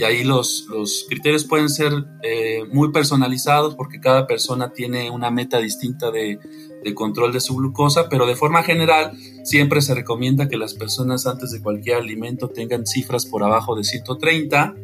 ahí 0.04 0.22
los, 0.22 0.66
los, 0.70 1.06
criterios 1.08 1.44
pueden 1.44 1.68
ser 1.68 1.92
eh, 2.22 2.64
muy 2.72 2.92
personalizados 2.92 3.74
porque 3.74 4.00
cada 4.00 4.26
persona 4.26 4.72
tiene 4.72 5.10
una 5.10 5.30
meta 5.30 5.58
distinta 5.58 6.10
de, 6.10 6.38
de 6.82 6.94
control 6.94 7.32
de 7.32 7.40
su 7.40 7.56
glucosa, 7.56 8.08
pero 8.08 8.26
de 8.26 8.36
forma 8.36 8.62
general 8.62 9.12
siempre 9.44 9.80
se 9.80 9.94
recomienda 9.94 10.48
que 10.48 10.56
las 10.56 10.74
personas 10.74 11.26
antes 11.26 11.50
de 11.50 11.60
cualquier 11.60 11.96
alimento 11.96 12.48
tengan 12.48 12.86
cifras 12.86 13.26
por 13.26 13.42
abajo 13.42 13.74
de 13.76 13.84
130 13.84 14.74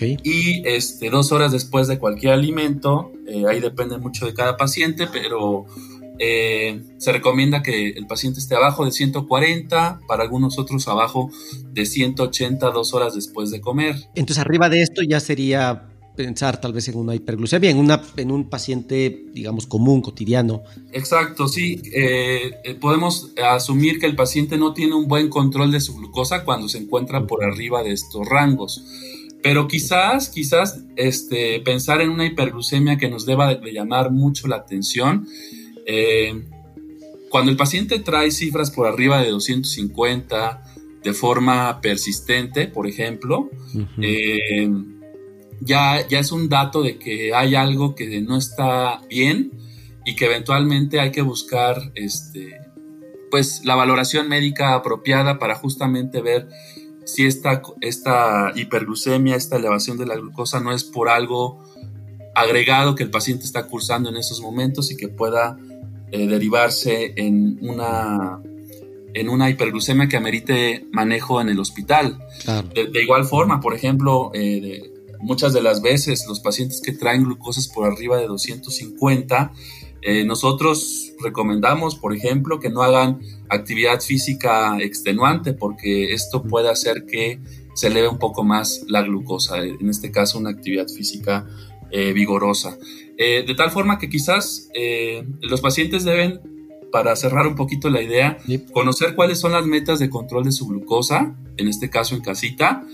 y 0.00 0.66
este, 0.66 1.10
dos 1.10 1.30
horas 1.32 1.52
después 1.52 1.86
de 1.86 1.98
cualquier 1.98 2.32
alimento, 2.32 3.12
eh, 3.26 3.44
ahí 3.48 3.60
depende 3.60 3.98
mucho 3.98 4.24
de 4.24 4.32
cada 4.32 4.56
paciente, 4.56 5.06
pero 5.12 5.66
eh, 6.18 6.82
se 6.96 7.12
recomienda 7.12 7.62
que 7.62 7.90
el 7.90 8.06
paciente 8.06 8.40
esté 8.40 8.54
abajo 8.54 8.84
de 8.84 8.92
140, 8.92 10.00
para 10.06 10.22
algunos 10.22 10.58
otros 10.58 10.88
abajo 10.88 11.30
de 11.72 11.84
180 11.84 12.70
dos 12.70 12.94
horas 12.94 13.14
después 13.14 13.50
de 13.50 13.60
comer. 13.60 13.96
Entonces 14.14 14.38
arriba 14.38 14.68
de 14.68 14.82
esto 14.82 15.02
ya 15.02 15.20
sería 15.20 15.89
pensar 16.16 16.60
tal 16.60 16.72
vez 16.72 16.88
en 16.88 16.96
una 16.96 17.14
hiperglucemia, 17.14 17.70
en, 17.70 17.78
una, 17.78 18.02
en 18.16 18.30
un 18.30 18.48
paciente, 18.48 19.26
digamos, 19.32 19.66
común, 19.66 20.02
cotidiano. 20.02 20.62
Exacto, 20.92 21.48
sí. 21.48 21.80
Eh, 21.92 22.52
eh, 22.64 22.74
podemos 22.74 23.32
asumir 23.42 23.98
que 23.98 24.06
el 24.06 24.16
paciente 24.16 24.58
no 24.58 24.74
tiene 24.74 24.94
un 24.94 25.08
buen 25.08 25.28
control 25.28 25.72
de 25.72 25.80
su 25.80 25.96
glucosa 25.96 26.44
cuando 26.44 26.68
se 26.68 26.78
encuentra 26.78 27.26
por 27.26 27.44
arriba 27.44 27.82
de 27.82 27.92
estos 27.92 28.28
rangos. 28.28 28.84
Pero 29.42 29.68
quizás, 29.68 30.28
quizás 30.28 30.82
este, 30.96 31.60
pensar 31.60 32.00
en 32.00 32.10
una 32.10 32.26
hiperglucemia 32.26 32.98
que 32.98 33.08
nos 33.08 33.24
deba 33.24 33.54
de 33.54 33.72
llamar 33.72 34.10
mucho 34.10 34.48
la 34.48 34.56
atención. 34.56 35.26
Eh, 35.86 36.44
cuando 37.30 37.50
el 37.50 37.56
paciente 37.56 38.00
trae 38.00 38.30
cifras 38.30 38.70
por 38.70 38.86
arriba 38.86 39.22
de 39.22 39.30
250 39.30 40.64
de 41.02 41.14
forma 41.14 41.80
persistente, 41.80 42.66
por 42.66 42.86
ejemplo, 42.86 43.48
ya, 45.60 46.06
ya 46.08 46.18
es 46.18 46.32
un 46.32 46.48
dato 46.48 46.82
de 46.82 46.98
que 46.98 47.34
hay 47.34 47.54
algo 47.54 47.94
que 47.94 48.20
no 48.20 48.36
está 48.36 49.00
bien 49.08 49.52
y 50.04 50.16
que 50.16 50.26
eventualmente 50.26 51.00
hay 51.00 51.12
que 51.12 51.22
buscar 51.22 51.92
este, 51.94 52.58
pues, 53.30 53.62
la 53.64 53.74
valoración 53.74 54.28
médica 54.28 54.74
apropiada 54.74 55.38
para 55.38 55.54
justamente 55.54 56.20
ver 56.22 56.48
si 57.04 57.26
esta, 57.26 57.62
esta 57.80 58.52
hiperglucemia, 58.54 59.36
esta 59.36 59.56
elevación 59.56 59.98
de 59.98 60.06
la 60.06 60.16
glucosa 60.16 60.60
no 60.60 60.72
es 60.72 60.84
por 60.84 61.08
algo 61.08 61.62
agregado 62.34 62.94
que 62.94 63.02
el 63.02 63.10
paciente 63.10 63.44
está 63.44 63.66
cursando 63.66 64.08
en 64.10 64.16
esos 64.16 64.40
momentos 64.40 64.90
y 64.90 64.96
que 64.96 65.08
pueda 65.08 65.58
eh, 66.12 66.26
derivarse 66.26 67.12
en 67.16 67.58
una, 67.62 68.40
en 69.14 69.28
una 69.28 69.50
hiperglucemia 69.50 70.08
que 70.08 70.16
amerite 70.16 70.86
manejo 70.92 71.40
en 71.40 71.48
el 71.48 71.58
hospital. 71.58 72.18
De, 72.74 73.02
igual 73.02 73.24
forma, 73.24 73.60
por 73.60 73.74
ejemplo, 73.74 74.30
eh, 74.34 74.90
muchas 75.20 75.52
de 75.52 75.62
las 75.62 75.82
veces 75.82 76.26
los 76.26 76.40
pacientes 76.40 76.80
que 76.80 76.92
traen 76.92 77.24
glucosas 77.24 77.68
por 77.68 77.90
arriba 77.90 78.18
de 78.18 78.26
250, 78.26 79.52
eh, 80.02 80.24
nosotros 80.24 81.12
recomendamos, 81.22 81.96
por 81.96 82.14
ejemplo, 82.14 82.58
que 82.58 82.70
no 82.70 82.82
hagan 82.82 83.20
actividad 83.48 84.00
física 84.00 84.78
extenuante 84.80 85.52
porque 85.52 86.14
esto 86.14 86.42
puede 86.42 86.70
hacer 86.70 87.04
que 87.06 87.38
se 87.74 87.88
eleve 87.88 88.08
un 88.08 88.18
poco 88.18 88.42
más 88.42 88.84
la 88.88 89.02
glucosa, 89.02 89.58
en 89.58 89.88
este 89.88 90.10
caso 90.10 90.38
una 90.38 90.50
actividad 90.50 90.88
física 90.88 91.46
eh, 91.90 92.12
vigorosa. 92.12 92.78
Eh, 93.18 93.44
de 93.46 93.54
tal 93.54 93.70
forma 93.70 93.98
que 93.98 94.08
quizás 94.08 94.70
los 95.42 95.60
pacientes 95.60 96.04
deben 96.04 96.40
para 96.90 97.14
cerrar 97.16 97.46
un 97.46 97.54
poquito 97.54 97.90
la 97.90 98.02
idea, 98.02 98.38
conocer 98.72 99.14
cuáles 99.14 99.38
son 99.38 99.52
las 99.52 99.66
metas 99.66 99.98
de 99.98 100.10
control 100.10 100.44
de 100.44 100.52
su 100.52 100.66
glucosa, 100.66 101.36
en 101.56 101.68
este 101.68 101.90
caso 101.90 102.14
en 102.14 102.22
casita, 102.22 102.84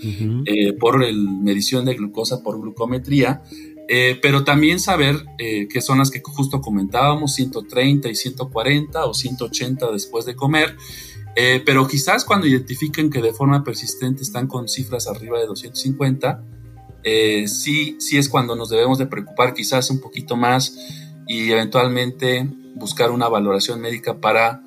eh, 0.45 0.73
por 0.73 1.03
el 1.03 1.27
medición 1.41 1.85
de 1.85 1.95
glucosa 1.95 2.43
por 2.43 2.59
glucometría, 2.59 3.41
eh, 3.89 4.19
pero 4.21 4.43
también 4.43 4.79
saber 4.79 5.25
eh, 5.37 5.67
qué 5.69 5.81
son 5.81 5.99
las 5.99 6.11
que 6.11 6.21
justo 6.23 6.61
comentábamos, 6.61 7.33
130 7.33 8.09
y 8.09 8.15
140 8.15 9.05
o 9.05 9.13
180 9.13 9.91
después 9.91 10.25
de 10.25 10.35
comer, 10.35 10.75
pero 11.65 11.87
quizás 11.87 12.25
cuando 12.25 12.47
identifiquen 12.47 13.11
que 13.11 13.21
de 13.21 13.31
forma 13.31 13.63
persistente 13.63 14.23
están 14.23 14.47
con 14.47 14.67
cifras 14.67 15.05
arriba 15.07 15.39
de 15.39 15.45
250, 15.45 16.43
sí, 17.45 17.95
sí 17.99 18.17
es 18.17 18.27
cuando 18.27 18.55
nos 18.55 18.71
debemos 18.71 18.97
de 18.97 19.05
preocupar 19.05 19.53
quizás 19.53 19.91
un 19.91 20.01
poquito 20.01 20.35
más 20.35 20.75
y 21.27 21.51
eventualmente 21.51 22.47
buscar 22.75 23.11
una 23.11 23.27
valoración 23.27 23.81
médica 23.81 24.19
para 24.19 24.61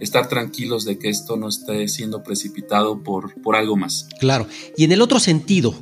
estar 0.00 0.28
tranquilos 0.28 0.84
de 0.84 0.98
que 0.98 1.08
esto 1.08 1.36
no 1.36 1.48
esté 1.48 1.86
siendo 1.88 2.22
precipitado 2.22 3.02
por, 3.02 3.40
por 3.40 3.56
algo 3.56 3.76
más. 3.76 4.08
Claro. 4.18 4.46
Y 4.76 4.84
en 4.84 4.92
el 4.92 5.00
otro 5.00 5.20
sentido, 5.20 5.74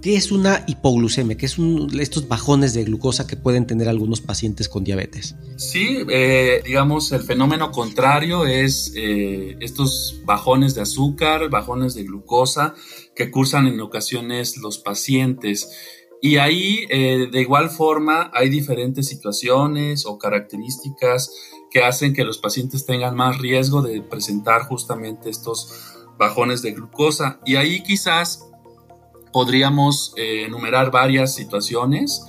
¿qué 0.00 0.16
es 0.16 0.32
una 0.32 0.64
hipoglucemia? 0.66 1.36
¿Qué 1.36 1.46
es 1.46 1.56
estos 1.98 2.28
bajones 2.28 2.72
de 2.72 2.84
glucosa 2.84 3.26
que 3.26 3.36
pueden 3.36 3.66
tener 3.66 3.88
algunos 3.88 4.22
pacientes 4.22 4.68
con 4.68 4.84
diabetes? 4.84 5.36
Sí, 5.56 5.98
eh, 6.08 6.62
digamos, 6.64 7.12
el 7.12 7.20
fenómeno 7.20 7.70
contrario 7.70 8.46
es 8.46 8.92
eh, 8.96 9.56
estos 9.60 10.20
bajones 10.24 10.74
de 10.74 10.80
azúcar, 10.80 11.50
bajones 11.50 11.94
de 11.94 12.04
glucosa 12.04 12.74
que 13.14 13.30
cursan 13.30 13.66
en 13.66 13.80
ocasiones 13.80 14.56
los 14.56 14.78
pacientes. 14.78 15.68
Y 16.24 16.36
ahí, 16.36 16.86
eh, 16.88 17.26
de 17.32 17.40
igual 17.40 17.68
forma, 17.68 18.30
hay 18.32 18.48
diferentes 18.48 19.08
situaciones 19.08 20.06
o 20.06 20.18
características 20.18 21.34
que 21.68 21.82
hacen 21.82 22.14
que 22.14 22.22
los 22.22 22.38
pacientes 22.38 22.86
tengan 22.86 23.16
más 23.16 23.38
riesgo 23.38 23.82
de 23.82 24.02
presentar 24.02 24.62
justamente 24.62 25.30
estos 25.30 25.96
bajones 26.16 26.62
de 26.62 26.74
glucosa. 26.74 27.40
Y 27.44 27.56
ahí 27.56 27.82
quizás 27.82 28.48
podríamos 29.32 30.14
eh, 30.16 30.44
enumerar 30.44 30.92
varias 30.92 31.34
situaciones 31.34 32.24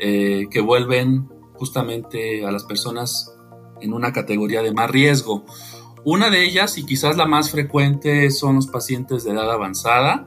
eh, 0.00 0.48
que 0.50 0.60
vuelven 0.60 1.28
justamente 1.54 2.44
a 2.44 2.50
las 2.50 2.64
personas 2.64 3.32
en 3.80 3.92
una 3.92 4.12
categoría 4.12 4.60
de 4.62 4.72
más 4.72 4.90
riesgo. 4.90 5.44
Una 6.04 6.30
de 6.30 6.44
ellas, 6.44 6.78
y 6.78 6.84
quizás 6.84 7.16
la 7.16 7.26
más 7.26 7.52
frecuente, 7.52 8.28
son 8.32 8.56
los 8.56 8.66
pacientes 8.66 9.22
de 9.22 9.30
edad 9.30 9.52
avanzada, 9.52 10.26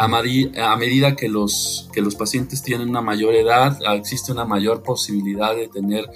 a, 0.00 0.76
medida 0.76 1.14
que 1.14 1.28
los, 1.28 1.90
que 1.92 2.00
los 2.00 2.14
pacientes 2.14 2.62
tienen 2.62 2.88
una 2.88 3.02
mayor 3.02 3.34
edad, 3.34 3.78
existe 3.94 4.32
una 4.32 4.46
mayor 4.46 4.82
posibilidad 4.82 5.54
de 5.54 5.68
tener 5.68 6.08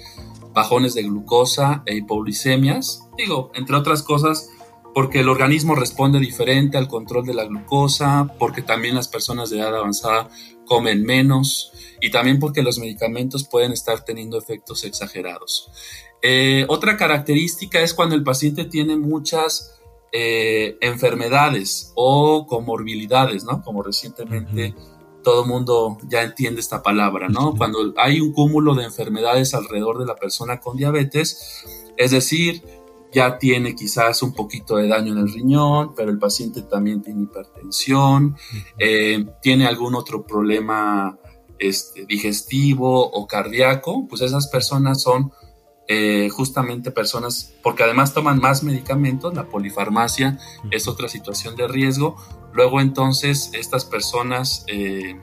bajones 0.53 0.95
de 0.95 1.03
glucosa 1.03 1.83
e 1.85 1.95
hipoglicemias. 1.95 3.07
Digo, 3.15 3.51
entre 3.53 3.75
otras 3.75 4.01
cosas, 4.01 4.49
porque 4.95 5.19
el 5.19 5.29
organismo 5.29 5.75
responde 5.75 6.19
diferente 6.19 6.79
al 6.79 6.87
control 6.87 7.25
de 7.25 7.35
la 7.35 7.45
glucosa, 7.45 8.33
porque 8.39 8.63
también 8.63 8.95
las 8.95 9.07
personas 9.07 9.51
de 9.51 9.59
edad 9.59 9.75
avanzada 9.75 10.29
comen 10.65 11.03
menos 11.03 11.71
y 12.01 12.09
también 12.09 12.39
porque 12.39 12.63
los 12.63 12.79
medicamentos 12.79 13.47
pueden 13.47 13.71
estar 13.71 14.03
teniendo 14.03 14.39
efectos 14.39 14.83
exagerados. 14.83 15.69
Eh, 16.23 16.65
otra 16.69 16.97
característica 16.97 17.81
es 17.81 17.93
cuando 17.93 18.15
el 18.15 18.23
paciente 18.23 18.65
tiene 18.65 18.97
muchas 18.97 19.75
eh, 20.17 20.77
enfermedades 20.79 21.91
o 21.93 22.47
comorbilidades, 22.47 23.43
¿no? 23.43 23.61
Como 23.61 23.83
recientemente 23.83 24.73
todo 25.25 25.43
el 25.43 25.49
mundo 25.49 25.97
ya 26.07 26.23
entiende 26.23 26.61
esta 26.61 26.81
palabra, 26.81 27.27
¿no? 27.27 27.53
Cuando 27.53 27.93
hay 27.97 28.21
un 28.21 28.31
cúmulo 28.31 28.75
de 28.75 28.85
enfermedades 28.85 29.53
alrededor 29.53 29.99
de 29.99 30.05
la 30.05 30.15
persona 30.15 30.61
con 30.61 30.77
diabetes, 30.77 31.65
es 31.97 32.11
decir, 32.11 32.63
ya 33.11 33.37
tiene 33.37 33.75
quizás 33.75 34.23
un 34.23 34.33
poquito 34.33 34.77
de 34.77 34.87
daño 34.87 35.11
en 35.11 35.19
el 35.19 35.33
riñón, 35.33 35.93
pero 35.93 36.11
el 36.11 36.17
paciente 36.17 36.61
también 36.61 37.01
tiene 37.01 37.23
hipertensión, 37.23 38.37
eh, 38.77 39.25
tiene 39.41 39.67
algún 39.67 39.95
otro 39.95 40.25
problema 40.25 41.19
este, 41.59 42.05
digestivo 42.05 43.05
o 43.11 43.27
cardíaco, 43.27 44.07
pues 44.07 44.21
esas 44.21 44.47
personas 44.47 45.01
son 45.01 45.33
eh, 45.87 46.29
justamente 46.29 46.91
personas, 46.91 47.53
porque 47.61 47.83
además 47.83 48.13
toman 48.13 48.39
más 48.39 48.63
medicamentos, 48.63 49.33
la 49.33 49.47
polifarmacia 49.49 50.39
es 50.71 50.87
otra 50.87 51.07
situación 51.07 51.55
de 51.55 51.67
riesgo, 51.67 52.15
luego 52.53 52.81
entonces 52.81 53.51
estas 53.53 53.85
personas 53.85 54.63
eh, 54.67 55.15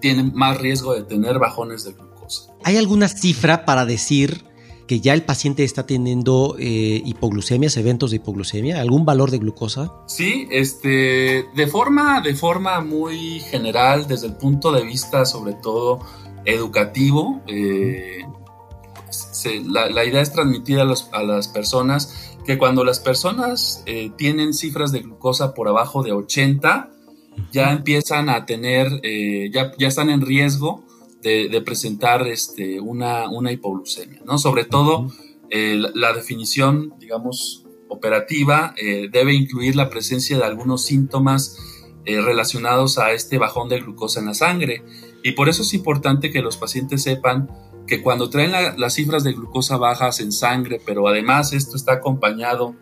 tienen 0.00 0.32
más 0.34 0.58
riesgo 0.58 0.94
de 0.94 1.02
tener 1.02 1.38
bajones 1.38 1.84
de 1.84 1.92
glucosa. 1.92 2.52
¿Hay 2.64 2.76
alguna 2.76 3.08
cifra 3.08 3.64
para 3.64 3.86
decir 3.86 4.44
que 4.88 5.00
ya 5.00 5.14
el 5.14 5.22
paciente 5.22 5.64
está 5.64 5.86
teniendo 5.86 6.56
eh, 6.58 7.02
hipoglucemias, 7.04 7.76
eventos 7.76 8.10
de 8.10 8.16
hipoglucemia, 8.16 8.80
algún 8.80 9.04
valor 9.04 9.30
de 9.30 9.38
glucosa? 9.38 9.92
Sí, 10.06 10.48
este, 10.50 11.46
de 11.54 11.66
forma, 11.66 12.20
de 12.22 12.34
forma 12.34 12.80
muy 12.80 13.40
general, 13.40 14.08
desde 14.08 14.26
el 14.26 14.36
punto 14.36 14.72
de 14.72 14.82
vista 14.82 15.26
sobre 15.26 15.52
todo 15.52 16.00
educativo, 16.46 17.42
eh, 17.46 18.24
la, 19.66 20.04
idea 20.04 20.20
es 20.20 20.32
transmitir 20.32 20.80
a, 20.80 20.84
las 20.84 21.48
personas 21.48 22.36
que 22.46 22.58
cuando 22.58 22.84
las 22.84 22.98
personas 22.98 23.82
eh, 23.86 24.10
tienen 24.16 24.54
cifras 24.54 24.92
de 24.92 25.00
glucosa 25.00 25.54
por 25.54 25.68
abajo 25.68 26.02
de 26.02 26.12
80, 26.12 26.90
ya 27.52 27.72
empiezan 27.72 28.28
a 28.30 28.46
tener, 28.46 29.00
eh, 29.02 29.50
ya, 29.52 29.72
ya, 29.78 29.88
están 29.88 30.10
en 30.10 30.22
riesgo 30.22 30.84
de, 31.22 31.62
presentar 31.64 32.26
este, 32.26 32.80
una, 32.80 33.28
una, 33.28 33.52
hipoglucemia, 33.52 34.22
¿no? 34.24 34.38
Sobre 34.38 34.64
todo, 34.64 35.12
eh, 35.50 35.80
la, 35.94 36.12
definición, 36.12 36.94
digamos, 36.98 37.64
operativa 37.88 38.74
debe 39.10 39.34
incluir 39.34 39.74
la 39.74 39.88
presencia 39.88 40.36
de 40.36 40.44
algunos 40.44 40.84
síntomas 40.84 41.56
relacionados 42.04 42.98
a 42.98 43.12
este 43.12 43.38
bajón 43.38 43.68
de 43.68 43.80
glucosa 43.80 44.20
en 44.20 44.26
la 44.26 44.34
sangre. 44.34 44.82
Y 45.22 45.32
por 45.32 45.48
eso 45.48 45.62
es 45.62 45.74
importante 45.74 46.30
que 46.30 46.42
los 46.42 46.56
pacientes 46.56 47.02
sepan 47.02 47.50
que 47.88 48.02
cuando 48.02 48.28
traen 48.28 48.52
las 48.76 48.94
cifras 48.94 49.24
de 49.24 49.32
glucosa 49.32 49.78
bajas 49.78 50.20
en 50.20 50.30
sangre, 50.30 50.80
pero 50.84 51.08
además 51.08 51.52
esto 51.52 51.74
está 51.74 51.94
acompañado, 51.94 52.76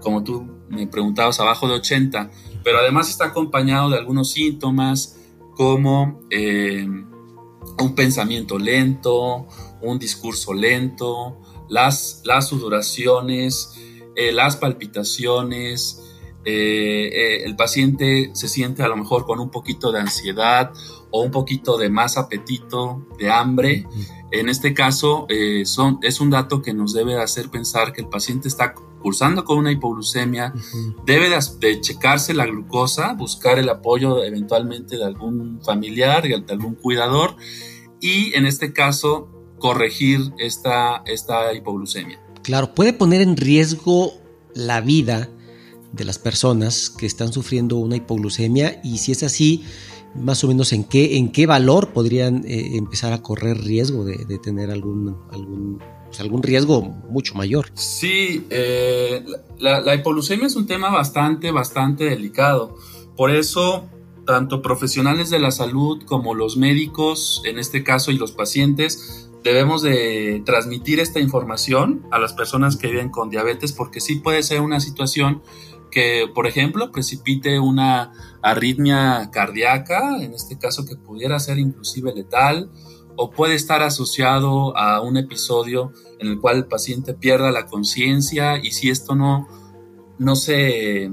como 0.00 0.24
tú 0.24 0.48
me 0.68 0.86
preguntabas, 0.86 1.38
abajo 1.38 1.68
de 1.68 1.74
80, 1.74 2.30
pero 2.64 2.78
además 2.78 3.10
está 3.10 3.26
acompañado 3.26 3.90
de 3.90 3.98
algunos 3.98 4.32
síntomas 4.32 5.20
como 5.54 6.20
eh, 6.30 6.86
un 6.86 7.94
pensamiento 7.94 8.58
lento, 8.58 9.46
un 9.82 9.98
discurso 9.98 10.54
lento, 10.54 11.38
las, 11.68 12.22
sudoraciones, 12.48 13.78
eh, 14.16 14.32
las 14.32 14.56
palpitaciones, 14.56 16.00
eh, 16.44 17.10
eh, 17.12 17.44
el 17.44 17.56
paciente 17.56 18.30
se 18.34 18.48
siente 18.48 18.82
a 18.82 18.88
lo 18.88 18.96
mejor 18.96 19.24
con 19.24 19.40
un 19.40 19.50
poquito 19.50 19.92
de 19.92 20.00
ansiedad 20.00 20.72
o 21.10 21.22
un 21.22 21.30
poquito 21.30 21.78
de 21.78 21.88
más 21.88 22.18
apetito, 22.18 23.06
de 23.18 23.30
hambre. 23.30 23.86
En 24.30 24.48
este 24.48 24.74
caso, 24.74 25.26
eh, 25.28 25.64
son, 25.64 25.98
es 26.02 26.20
un 26.20 26.30
dato 26.30 26.60
que 26.60 26.74
nos 26.74 26.92
debe 26.92 27.20
hacer 27.20 27.48
pensar 27.50 27.92
que 27.92 28.02
el 28.02 28.08
paciente 28.08 28.48
está 28.48 28.74
cursando 29.00 29.44
con 29.44 29.58
una 29.58 29.70
hipoglucemia, 29.70 30.52
debe 31.04 31.28
de, 31.28 31.80
checarse 31.80 32.32
la 32.32 32.46
glucosa, 32.46 33.12
buscar 33.12 33.58
el 33.58 33.68
apoyo 33.68 34.24
eventualmente 34.24 34.96
de 34.96 35.04
algún 35.04 35.60
familiar, 35.62 36.22
de 36.22 36.52
algún 36.52 36.74
cuidador 36.74 37.36
y 38.00 38.34
en 38.34 38.46
este 38.46 38.72
caso 38.72 39.28
corregir 39.58 40.32
esta, 40.38 41.02
esta 41.06 41.52
hipoglucemia. 41.52 42.18
Claro, 42.42 42.74
puede 42.74 42.92
poner 42.92 43.20
en 43.20 43.36
riesgo 43.36 44.12
la 44.54 44.80
vida 44.80 45.28
de 45.94 46.04
las 46.04 46.18
personas 46.18 46.90
que 46.90 47.06
están 47.06 47.32
sufriendo 47.32 47.76
una 47.76 47.96
hipoglucemia 47.96 48.80
y 48.82 48.98
si 48.98 49.12
es 49.12 49.22
así, 49.22 49.64
más 50.14 50.42
o 50.44 50.48
menos 50.48 50.72
en 50.72 50.84
qué, 50.84 51.16
en 51.16 51.30
qué 51.32 51.46
valor 51.46 51.92
podrían 51.92 52.44
eh, 52.46 52.76
empezar 52.76 53.12
a 53.12 53.22
correr 53.22 53.58
riesgo 53.62 54.04
de, 54.04 54.38
tener 54.38 54.70
algún, 54.70 55.16
algún, 55.32 55.82
pues, 56.06 56.20
algún 56.20 56.42
riesgo 56.42 56.82
mucho 56.82 57.34
mayor. 57.34 57.66
Sí, 57.74 58.46
eh, 58.50 59.24
la, 59.58 59.80
la, 59.80 59.94
hipoglucemia 59.94 60.46
es 60.46 60.56
un 60.56 60.66
tema 60.66 60.90
bastante, 60.90 61.50
bastante 61.50 62.04
delicado. 62.04 62.76
Por 63.16 63.30
eso, 63.30 63.84
tanto 64.26 64.62
profesionales 64.62 65.30
de 65.30 65.38
la 65.38 65.50
salud 65.50 66.02
como 66.04 66.34
los 66.34 66.56
médicos, 66.56 67.42
en 67.44 67.58
este 67.58 67.82
caso, 67.82 68.10
y 68.10 68.18
los 68.18 68.32
pacientes, 68.32 69.28
debemos 69.44 69.82
de 69.82 70.42
transmitir 70.46 71.00
esta 71.00 71.20
información 71.20 72.06
a 72.10 72.18
las 72.18 72.32
personas 72.32 72.76
que 72.76 72.88
viven 72.88 73.10
con 73.10 73.28
diabetes 73.28 73.72
porque 73.72 74.00
sí 74.00 74.16
puede 74.16 74.42
ser 74.42 74.62
una 74.62 74.80
situación 74.80 75.42
que, 75.94 76.26
por 76.34 76.48
ejemplo, 76.48 76.90
precipite 76.90 77.60
una 77.60 78.12
arritmia 78.42 79.30
cardíaca, 79.32 80.20
en 80.20 80.34
este 80.34 80.58
caso 80.58 80.84
que 80.84 80.96
pudiera 80.96 81.38
ser 81.38 81.58
inclusive 81.58 82.12
letal, 82.12 82.68
o 83.16 83.30
puede 83.30 83.54
estar 83.54 83.80
asociado 83.80 84.76
a 84.76 85.00
un 85.00 85.16
episodio 85.16 85.92
en 86.18 86.26
el 86.26 86.40
cual 86.40 86.56
el 86.56 86.66
paciente 86.66 87.14
pierda 87.14 87.52
la 87.52 87.66
conciencia 87.66 88.58
y 88.58 88.72
si 88.72 88.90
esto 88.90 89.14
no, 89.14 89.46
no 90.18 90.34
se, 90.34 91.12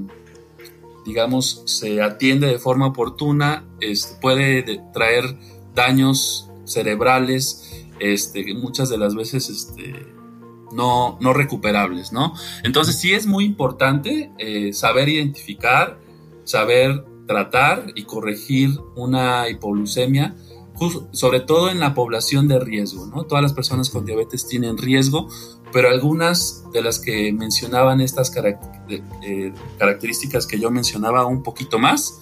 digamos, 1.06 1.62
se 1.66 2.02
atiende 2.02 2.48
de 2.48 2.58
forma 2.58 2.88
oportuna, 2.88 3.64
este, 3.80 4.20
puede 4.20 4.82
traer 4.92 5.38
daños 5.76 6.50
cerebrales, 6.64 7.86
este, 8.00 8.52
muchas 8.54 8.88
de 8.88 8.98
las 8.98 9.14
veces 9.14 9.48
este, 9.48 9.94
no, 10.72 11.18
no 11.20 11.32
recuperables, 11.32 12.12
¿no? 12.12 12.34
Entonces 12.64 12.98
sí 12.98 13.12
es 13.12 13.26
muy 13.26 13.44
importante 13.44 14.32
eh, 14.38 14.72
saber 14.72 15.08
identificar, 15.08 15.98
saber 16.44 17.04
tratar 17.26 17.86
y 17.94 18.04
corregir 18.04 18.70
una 18.96 19.48
hipoglucemia, 19.48 20.34
sobre 21.12 21.40
todo 21.40 21.70
en 21.70 21.78
la 21.78 21.94
población 21.94 22.48
de 22.48 22.58
riesgo, 22.58 23.06
¿no? 23.06 23.24
Todas 23.24 23.42
las 23.42 23.52
personas 23.52 23.90
con 23.90 24.04
diabetes 24.04 24.48
tienen 24.48 24.78
riesgo, 24.78 25.28
pero 25.72 25.88
algunas 25.88 26.64
de 26.72 26.82
las 26.82 26.98
que 26.98 27.32
mencionaban 27.32 28.00
estas 28.00 28.32
eh, 28.36 29.52
características 29.78 30.46
que 30.46 30.58
yo 30.58 30.70
mencionaba 30.70 31.26
un 31.26 31.42
poquito 31.42 31.78
más, 31.78 32.18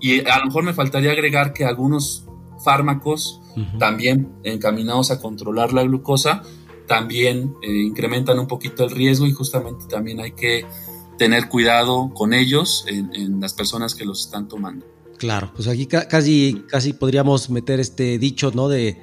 y 0.00 0.26
a 0.26 0.38
lo 0.38 0.46
mejor 0.46 0.62
me 0.62 0.72
faltaría 0.72 1.12
agregar 1.12 1.52
que 1.52 1.66
algunos 1.66 2.24
fármacos 2.64 3.40
también 3.78 4.32
encaminados 4.44 5.10
a 5.10 5.20
controlar 5.20 5.72
la 5.72 5.82
glucosa 5.82 6.42
también 6.88 7.54
eh, 7.62 7.70
incrementan 7.70 8.38
un 8.38 8.48
poquito 8.48 8.82
el 8.82 8.90
riesgo 8.90 9.26
y 9.26 9.32
justamente 9.32 9.86
también 9.88 10.20
hay 10.20 10.32
que 10.32 10.66
tener 11.18 11.48
cuidado 11.48 12.10
con 12.14 12.32
ellos 12.32 12.84
en, 12.88 13.40
las 13.40 13.52
personas 13.52 13.94
que 13.94 14.04
los 14.04 14.26
están 14.26 14.48
tomando. 14.48 14.86
Claro, 15.18 15.52
pues 15.54 15.68
aquí 15.68 15.86
casi, 15.86 16.64
casi 16.68 16.92
podríamos 16.92 17.50
meter 17.50 17.80
este 17.80 18.18
dicho, 18.18 18.52
¿no? 18.54 18.68
De 18.68 19.00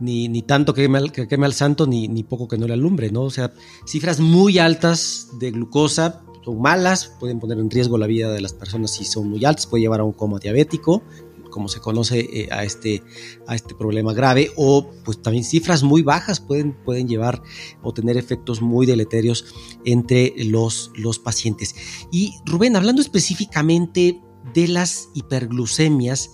ni, 0.00 0.28
ni 0.28 0.42
tanto 0.42 0.72
que 0.72 0.82
queme, 0.82 0.98
al, 0.98 1.12
que 1.12 1.26
queme 1.26 1.46
al 1.46 1.52
santo, 1.52 1.86
ni, 1.86 2.06
ni 2.06 2.22
poco 2.22 2.46
que 2.46 2.56
no 2.56 2.66
le 2.68 2.74
alumbre, 2.74 3.10
¿no? 3.10 3.22
O 3.22 3.30
sea, 3.30 3.52
cifras 3.84 4.20
muy 4.20 4.58
altas 4.58 5.28
de 5.40 5.50
glucosa 5.50 6.22
son 6.44 6.60
malas, 6.60 7.12
pueden 7.18 7.40
poner 7.40 7.58
en 7.58 7.68
riesgo 7.68 7.98
la 7.98 8.06
vida 8.06 8.30
de 8.32 8.40
las 8.40 8.52
personas 8.52 8.92
si 8.92 9.04
son 9.04 9.28
muy 9.28 9.44
altas, 9.44 9.66
puede 9.66 9.82
llevar 9.82 10.00
a 10.00 10.04
un 10.04 10.12
coma 10.12 10.38
diabético, 10.38 11.02
como 11.50 11.68
se 11.68 11.80
conoce 11.80 12.20
eh, 12.20 12.48
a, 12.50 12.64
este, 12.64 13.02
a 13.46 13.54
este 13.54 13.74
problema 13.74 14.12
grave, 14.12 14.50
o 14.56 14.90
pues 15.04 15.22
también 15.22 15.44
cifras 15.44 15.82
muy 15.82 16.02
bajas 16.02 16.40
pueden, 16.40 16.74
pueden 16.84 17.08
llevar 17.08 17.42
o 17.82 17.92
tener 17.92 18.16
efectos 18.16 18.60
muy 18.62 18.86
deleterios 18.86 19.54
entre 19.84 20.34
los, 20.36 20.90
los 20.96 21.18
pacientes. 21.18 21.74
Y 22.10 22.34
Rubén, 22.46 22.76
hablando 22.76 23.02
específicamente 23.02 24.20
de 24.54 24.68
las 24.68 25.08
hiperglucemias, 25.14 26.30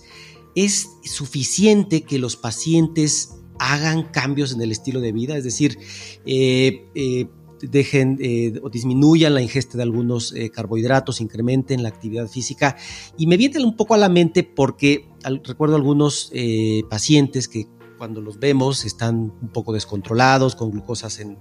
¿es 0.55 0.89
suficiente 1.03 2.03
que 2.03 2.19
los 2.19 2.35
pacientes 2.35 3.35
hagan 3.59 4.03
cambios 4.03 4.53
en 4.53 4.61
el 4.61 4.71
estilo 4.71 5.01
de 5.01 5.11
vida? 5.11 5.37
Es 5.37 5.43
decir, 5.43 5.77
eh, 6.25 6.89
eh, 6.95 7.27
dejen 7.61 8.17
eh, 8.21 8.59
o 8.61 8.69
disminuyan 8.69 9.33
la 9.33 9.41
ingesta 9.41 9.77
de 9.77 9.83
algunos 9.83 10.33
eh, 10.33 10.49
carbohidratos, 10.49 11.21
incrementen 11.21 11.83
la 11.83 11.89
actividad 11.89 12.27
física. 12.27 12.75
Y 13.17 13.27
me 13.27 13.37
viene 13.37 13.63
un 13.63 13.75
poco 13.75 13.93
a 13.93 13.97
la 13.97 14.09
mente 14.09 14.43
porque 14.43 15.07
recuerdo 15.43 15.75
algunos 15.75 16.29
eh, 16.33 16.83
pacientes 16.89 17.47
que 17.47 17.67
cuando 17.97 18.21
los 18.21 18.39
vemos 18.39 18.85
están 18.85 19.33
un 19.41 19.49
poco 19.49 19.73
descontrolados, 19.73 20.55
con 20.55 20.71
glucosas 20.71 21.19
en 21.19 21.37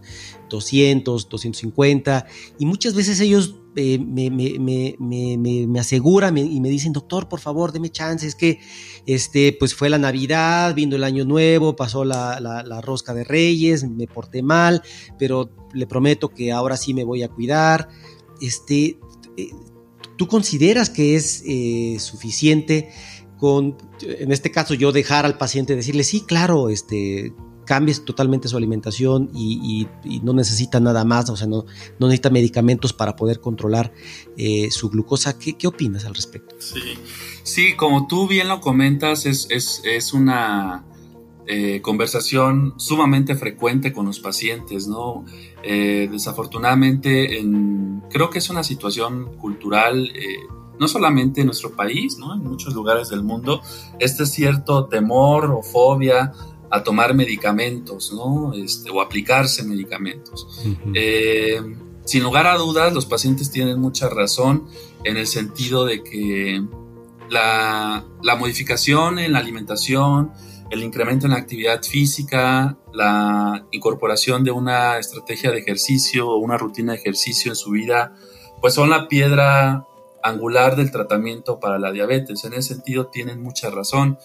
200, 0.48 1.28
250, 1.28 2.26
y 2.58 2.66
muchas 2.66 2.94
veces 2.94 3.20
ellos 3.20 3.56
me, 3.74 4.30
me, 4.30 5.80
aseguran 5.80 6.38
y 6.38 6.60
me 6.60 6.68
dicen, 6.68 6.92
doctor, 6.92 7.28
por 7.28 7.40
favor, 7.40 7.72
deme 7.72 7.90
chance, 7.90 8.26
es 8.26 8.34
que 8.34 8.60
este, 9.06 9.56
pues 9.58 9.74
fue 9.74 9.88
la 9.88 9.98
Navidad, 9.98 10.74
vino 10.74 10.96
el 10.96 11.04
Año 11.04 11.24
Nuevo, 11.24 11.76
pasó 11.76 12.04
la, 12.04 12.40
la, 12.40 12.80
rosca 12.80 13.14
de 13.14 13.24
Reyes, 13.24 13.88
me 13.88 14.06
porté 14.06 14.42
mal, 14.42 14.82
pero 15.18 15.50
le 15.72 15.86
prometo 15.86 16.28
que 16.28 16.52
ahora 16.52 16.76
sí 16.76 16.94
me 16.94 17.04
voy 17.04 17.22
a 17.22 17.28
cuidar. 17.28 17.88
Este, 18.40 18.98
eh, 19.36 19.50
¿Tú 20.16 20.28
consideras 20.28 20.90
que 20.90 21.16
es 21.16 21.42
eh, 21.44 21.96
suficiente 21.98 22.90
en 23.48 24.32
este 24.32 24.50
caso, 24.50 24.74
yo 24.74 24.92
dejar 24.92 25.24
al 25.24 25.38
paciente 25.38 25.76
decirle, 25.76 26.04
sí, 26.04 26.22
claro, 26.22 26.68
este, 26.68 27.32
cambies 27.64 28.04
totalmente 28.04 28.48
su 28.48 28.56
alimentación 28.56 29.30
y, 29.34 29.86
no 30.22 30.32
necesita 30.32 30.80
nada 30.80 31.04
más, 31.04 31.28
o 31.30 31.36
sea, 31.36 31.46
no, 31.46 31.66
necesita 31.98 32.30
medicamentos 32.30 32.92
para 32.92 33.16
poder 33.16 33.40
controlar 33.40 33.92
eh, 34.36 34.70
su 34.70 34.90
glucosa. 34.90 35.38
¿Qué, 35.38 35.54
¿Qué, 35.54 35.66
opinas 35.66 36.04
al 36.04 36.14
respecto? 36.14 36.54
Sí, 36.58 36.80
sí 37.42 37.74
como 37.76 38.06
tú 38.06 38.28
bien 38.28 38.48
lo 38.48 38.60
comentas, 38.60 39.26
es, 39.26 39.46
es, 39.50 39.82
es 39.84 40.12
una 40.12 40.84
eh, 41.46 41.80
conversación 41.82 42.74
sumamente 42.76 43.34
frecuente 43.34 43.92
con 43.92 44.06
los 44.06 44.20
pacientes, 44.20 44.86
¿no? 44.86 45.24
Eh, 45.62 46.08
desafortunadamente, 46.10 47.38
en, 47.38 48.02
creo 48.10 48.30
que 48.30 48.38
es 48.38 48.50
una 48.50 48.64
situación 48.64 49.36
cultural 49.36 50.12
no 50.78 50.88
solamente 50.88 51.40
en 51.40 51.46
nuestro 51.46 51.70
país, 51.72 52.18
¿no? 52.18 52.34
en 52.34 52.42
muchos 52.42 52.74
lugares 52.74 53.08
del 53.08 53.22
mundo, 53.22 53.60
este 53.98 54.26
cierto 54.26 54.86
temor 54.86 55.46
o 55.46 55.62
fobia 55.62 56.32
a 56.70 56.82
tomar 56.82 57.14
medicamentos, 57.14 58.12
¿no? 58.12 58.52
Este, 58.52 58.90
o 58.90 59.00
aplicarse 59.00 59.62
medicamentos. 59.62 60.48
Eh, 60.92 61.60
sin 62.04 62.22
lugar 62.22 62.46
a 62.46 62.56
dudas, 62.56 62.92
los 62.92 63.06
pacientes 63.06 63.50
tienen 63.50 63.80
mucha 63.80 64.08
razón 64.08 64.66
en 65.04 65.16
el 65.16 65.26
sentido 65.26 65.84
de 65.84 66.02
que 66.02 66.62
la, 67.30 68.04
modificación 68.38 69.18
en 69.18 69.32
la 69.32 69.38
alimentación, 69.38 70.32
el 70.70 70.82
incremento 70.82 71.26
en 71.26 71.32
la 71.32 71.38
actividad 71.38 71.82
física, 71.82 72.76
la 72.92 73.66
incorporación 73.70 74.44
de 74.44 74.50
una 74.50 74.98
estrategia 74.98 75.50
de 75.50 75.58
ejercicio 75.58 76.28
o 76.28 76.38
una 76.38 76.58
rutina 76.58 76.92
de 76.92 76.98
ejercicio 76.98 77.52
en 77.52 77.56
su 77.56 77.70
vida, 77.70 78.14
pues 78.60 78.74
son 78.74 78.90
la 78.90 79.08
piedra 79.08 79.86
angular 80.24 80.74
del 80.74 80.90
tratamiento 80.90 81.60
para 81.60 81.78
la 81.78 81.92
diabetes. 81.92 82.44
En 82.44 82.54
ese 82.54 82.74
sentido 82.74 83.06
tienen 83.06 83.42
mucha 83.42 83.70
razón. 83.70 84.18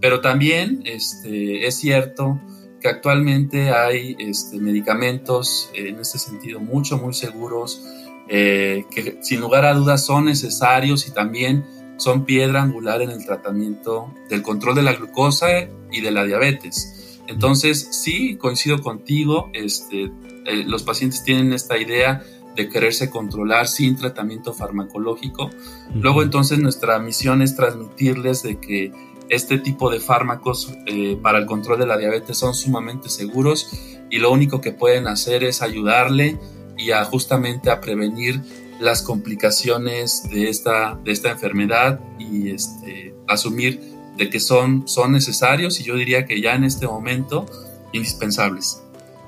Pero 0.00 0.20
también 0.20 0.82
este, 0.86 1.66
es 1.66 1.76
cierto 1.76 2.40
que 2.80 2.88
actualmente 2.88 3.70
hay 3.70 4.16
este, 4.18 4.58
medicamentos 4.58 5.70
en 5.74 6.00
este 6.00 6.18
sentido 6.18 6.58
mucho, 6.58 6.96
muy 6.96 7.12
seguros, 7.12 7.82
eh, 8.28 8.86
que 8.90 9.18
sin 9.20 9.40
lugar 9.40 9.66
a 9.66 9.74
dudas 9.74 10.04
son 10.04 10.24
necesarios 10.24 11.06
y 11.06 11.12
también 11.12 11.64
son 11.98 12.24
piedra 12.24 12.62
angular 12.62 13.02
en 13.02 13.10
el 13.10 13.24
tratamiento 13.24 14.12
del 14.30 14.42
control 14.42 14.74
de 14.74 14.82
la 14.82 14.94
glucosa 14.94 15.48
y 15.92 16.00
de 16.00 16.10
la 16.10 16.24
diabetes. 16.24 17.20
Entonces, 17.28 17.88
sí, 17.90 18.36
coincido 18.36 18.80
contigo, 18.80 19.50
este, 19.52 20.10
eh, 20.46 20.64
los 20.66 20.82
pacientes 20.82 21.22
tienen 21.22 21.52
esta 21.52 21.78
idea 21.78 22.24
de 22.56 22.68
quererse 22.68 23.10
controlar 23.10 23.68
sin 23.68 23.96
tratamiento 23.96 24.52
farmacológico. 24.52 25.50
Luego 25.94 26.22
entonces 26.22 26.58
nuestra 26.58 26.98
misión 26.98 27.42
es 27.42 27.56
transmitirles 27.56 28.42
de 28.42 28.58
que 28.58 28.92
este 29.28 29.58
tipo 29.58 29.90
de 29.90 30.00
fármacos 30.00 30.72
eh, 30.86 31.16
para 31.22 31.38
el 31.38 31.46
control 31.46 31.78
de 31.78 31.86
la 31.86 31.96
diabetes 31.96 32.36
son 32.36 32.54
sumamente 32.54 33.08
seguros 33.08 33.70
y 34.10 34.18
lo 34.18 34.30
único 34.30 34.60
que 34.60 34.72
pueden 34.72 35.06
hacer 35.06 35.42
es 35.44 35.62
ayudarle 35.62 36.38
y 36.76 36.90
a 36.90 37.04
justamente 37.04 37.70
a 37.70 37.80
prevenir 37.80 38.42
las 38.78 39.02
complicaciones 39.02 40.28
de 40.28 40.48
esta, 40.48 40.98
de 41.04 41.12
esta 41.12 41.30
enfermedad 41.30 42.00
y 42.18 42.50
este, 42.50 43.14
asumir 43.28 43.80
de 44.18 44.28
que 44.28 44.40
son, 44.40 44.86
son 44.86 45.12
necesarios 45.12 45.80
y 45.80 45.84
yo 45.84 45.96
diría 45.96 46.26
que 46.26 46.40
ya 46.40 46.54
en 46.54 46.64
este 46.64 46.86
momento 46.86 47.46
indispensables. 47.92 48.82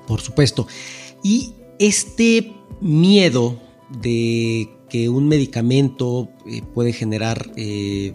Por 0.06 0.20
supuesto. 0.20 0.66
Y 1.22 1.54
este 1.78 2.52
miedo 2.80 3.58
de 4.00 4.70
que 4.88 5.08
un 5.08 5.28
medicamento 5.28 6.28
eh, 6.46 6.62
puede 6.72 6.92
generar 6.92 7.50
eh, 7.56 8.14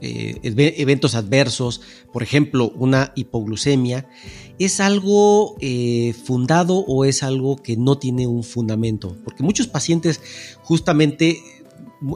eh, 0.00 0.40
eventos 0.42 1.14
adversos, 1.14 1.80
por 2.12 2.22
ejemplo, 2.22 2.70
una 2.76 3.12
hipoglucemia, 3.16 4.08
¿es 4.58 4.80
algo 4.80 5.56
fundado 6.24 6.76
o 6.76 7.04
es 7.04 7.22
algo 7.22 7.56
que 7.56 7.76
no 7.76 7.98
tiene 7.98 8.26
un 8.26 8.44
fundamento? 8.44 9.16
Porque 9.24 9.42
muchos 9.42 9.66
pacientes 9.66 10.20
justamente 10.62 11.40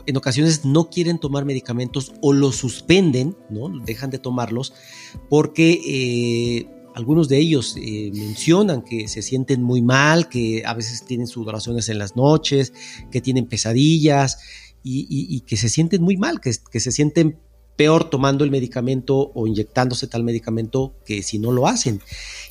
en 0.06 0.16
ocasiones 0.16 0.64
no 0.64 0.90
quieren 0.90 1.18
tomar 1.18 1.44
medicamentos 1.44 2.12
o 2.20 2.32
los 2.32 2.56
suspenden, 2.56 3.36
¿no? 3.48 3.70
Dejan 3.84 4.10
de 4.10 4.18
tomarlos 4.18 4.74
porque 5.28 6.68
algunos 7.00 7.28
de 7.28 7.38
ellos 7.38 7.76
eh, 7.80 8.10
mencionan 8.14 8.82
que 8.82 9.08
se 9.08 9.22
sienten 9.22 9.62
muy 9.62 9.82
mal, 9.82 10.28
que 10.28 10.62
a 10.64 10.74
veces 10.74 11.04
tienen 11.04 11.26
sudoraciones 11.26 11.88
en 11.88 11.98
las 11.98 12.14
noches, 12.14 12.72
que 13.10 13.20
tienen 13.20 13.46
pesadillas 13.46 14.38
y, 14.82 15.40
que 15.40 15.56
se 15.56 15.68
sienten 15.68 16.02
muy 16.02 16.16
mal, 16.16 16.40
que, 16.40 16.52
se 16.52 16.92
sienten 16.92 17.38
peor 17.76 18.10
tomando 18.10 18.44
el 18.44 18.50
medicamento 18.50 19.32
o 19.34 19.46
inyectándose 19.46 20.06
tal 20.06 20.22
medicamento 20.22 20.94
que 21.04 21.22
si 21.22 21.38
no 21.38 21.52
lo 21.52 21.66
hacen. 21.66 22.00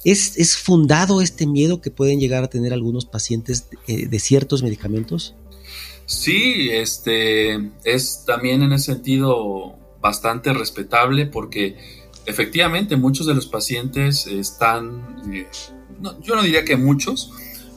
¿Es, 0.03 0.57
fundado 0.57 1.21
este 1.21 1.45
miedo 1.45 1.79
que 1.79 1.91
pueden 1.91 2.19
llegar 2.19 2.43
a 2.43 2.49
tener 2.49 2.73
algunos 2.73 3.05
pacientes 3.05 3.67
de, 3.87 4.07
de 4.07 4.19
ciertos 4.19 4.63
medicamentos? 4.63 5.35
Sí, 6.07 6.69
este 6.71 7.71
es 7.83 8.23
también 8.25 8.63
en 8.63 8.73
ese 8.73 8.93
sentido 8.93 9.77
bastante 10.01 10.53
respetable 10.53 11.27
porque 11.27 11.98
efectivamente 12.29 12.95
muchos 12.95 13.25
de 13.27 13.33
los 13.33 13.47
pacientes 13.47 14.27
están, 14.27 15.21
eh, 15.33 15.47
yo 16.21 16.35
no 16.35 16.43
diría 16.43 16.63
que 16.63 16.77
muchos, 16.77 17.31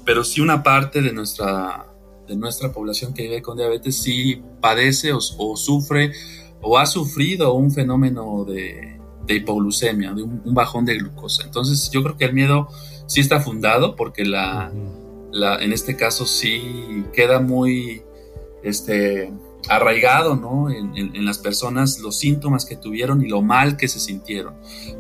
pero 0.05 0.25
sí 0.25 0.41
una 0.41 0.63
parte 0.63 1.01
de 1.01 1.13
nuestra, 1.13 1.87
de 2.29 2.37
nuestra 2.37 2.73
población 2.73 3.15
que 3.15 3.23
vive 3.23 3.43
con 3.43 3.57
diabetes 3.57 3.97
sí 3.97 4.43
padece 4.61 5.13
o, 5.13 5.21
sufre 5.21 6.13
o 6.61 6.79
ha 6.79 6.87
sufrido 6.87 7.55
un 7.55 7.73
fenómeno 7.73 8.45
de, 8.45 9.01
hipoglucemia, 9.29 10.13
de 10.13 10.23
un, 10.23 10.55
bajón 10.55 10.85
de 10.85 10.99
glucosa. 10.99 11.45
Entonces 11.45 11.91
yo 11.91 12.03
creo 12.03 12.17
que 12.17 12.27
el 12.27 12.35
miedo 12.35 12.69
sí 13.07 13.21
está 13.21 13.41
fundado 13.41 13.97
porque 13.97 14.25
la, 14.25 14.71
la 15.31 15.63
en 15.63 15.73
este 15.73 15.97
caso 15.97 16.27
sí 16.27 17.05
queda 17.13 17.41
muy 17.41 18.03
este, 18.63 19.33
arraigado 19.69 20.37
¿no? 20.37 20.71
en, 20.71 21.25
las 21.25 21.39
personas 21.39 22.01
los 22.01 22.17
síntomas 22.17 22.65
que 22.65 22.77
tuvieron 22.77 23.23
y 23.23 23.29
lo 23.29 23.43
mal 23.43 23.77
que 23.77 23.89
se 23.89 24.01
sintieron. 24.01 24.55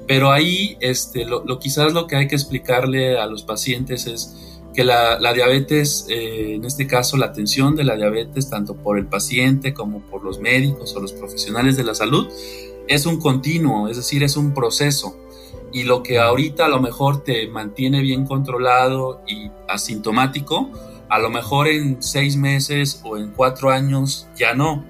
Pero 0.07 0.31
ahí 0.31 0.77
este, 0.81 1.25
lo, 1.25 1.59
quizás 1.59 1.93
lo 1.93 2.07
que 2.07 2.17
hay 2.17 2.29
que 2.29 2.35
explicarle 2.35 3.19
a 3.19 3.27
los 3.27 3.43
pacientes 3.43 4.07
es 4.07 4.61
que 4.75 4.85
la, 4.85 5.19
diabetes, 5.33 6.07
eh, 6.09 6.55
en 6.55 6.65
este 6.65 6.87
caso 6.87 7.17
la 7.17 7.27
atención 7.27 7.77
de 7.77 7.85
la 7.85 7.97
diabetes, 7.97 8.49
tanto 8.49 8.75
por 8.75 8.99
el 8.99 9.07
paciente 9.07 9.75
como 9.75 10.01
por 10.01 10.25
los 10.25 10.41
médicos 10.41 10.95
o 10.97 11.01
los 11.01 11.13
profesionales 11.13 11.77
de 11.77 11.85
la 11.85 11.95
salud, 11.95 12.29
es 12.89 13.07
un 13.07 13.21
continuo, 13.21 13.89
es 13.89 13.97
decir, 13.97 14.23
es 14.23 14.37
un 14.37 14.55
proceso. 14.55 15.17
Y 15.73 15.85
lo 15.85 16.03
que 16.03 16.19
ahorita 16.19 16.67
a 16.67 16.69
lo 16.69 16.81
mejor 16.81 17.25
te 17.25 17.49
mantiene 17.49 18.01
bien 18.01 18.27
controlado 18.27 19.23
y 19.27 19.51
asintomático, 19.69 20.71
a 21.13 21.19
lo 21.19 21.29
mejor 21.29 21.69
en 21.69 22.03
seis 22.03 22.37
meses 22.37 23.03
o 23.05 23.19
en 23.19 23.33
cuatro 23.33 23.71
años 23.71 24.29
ya 24.35 24.55
no. 24.55 24.83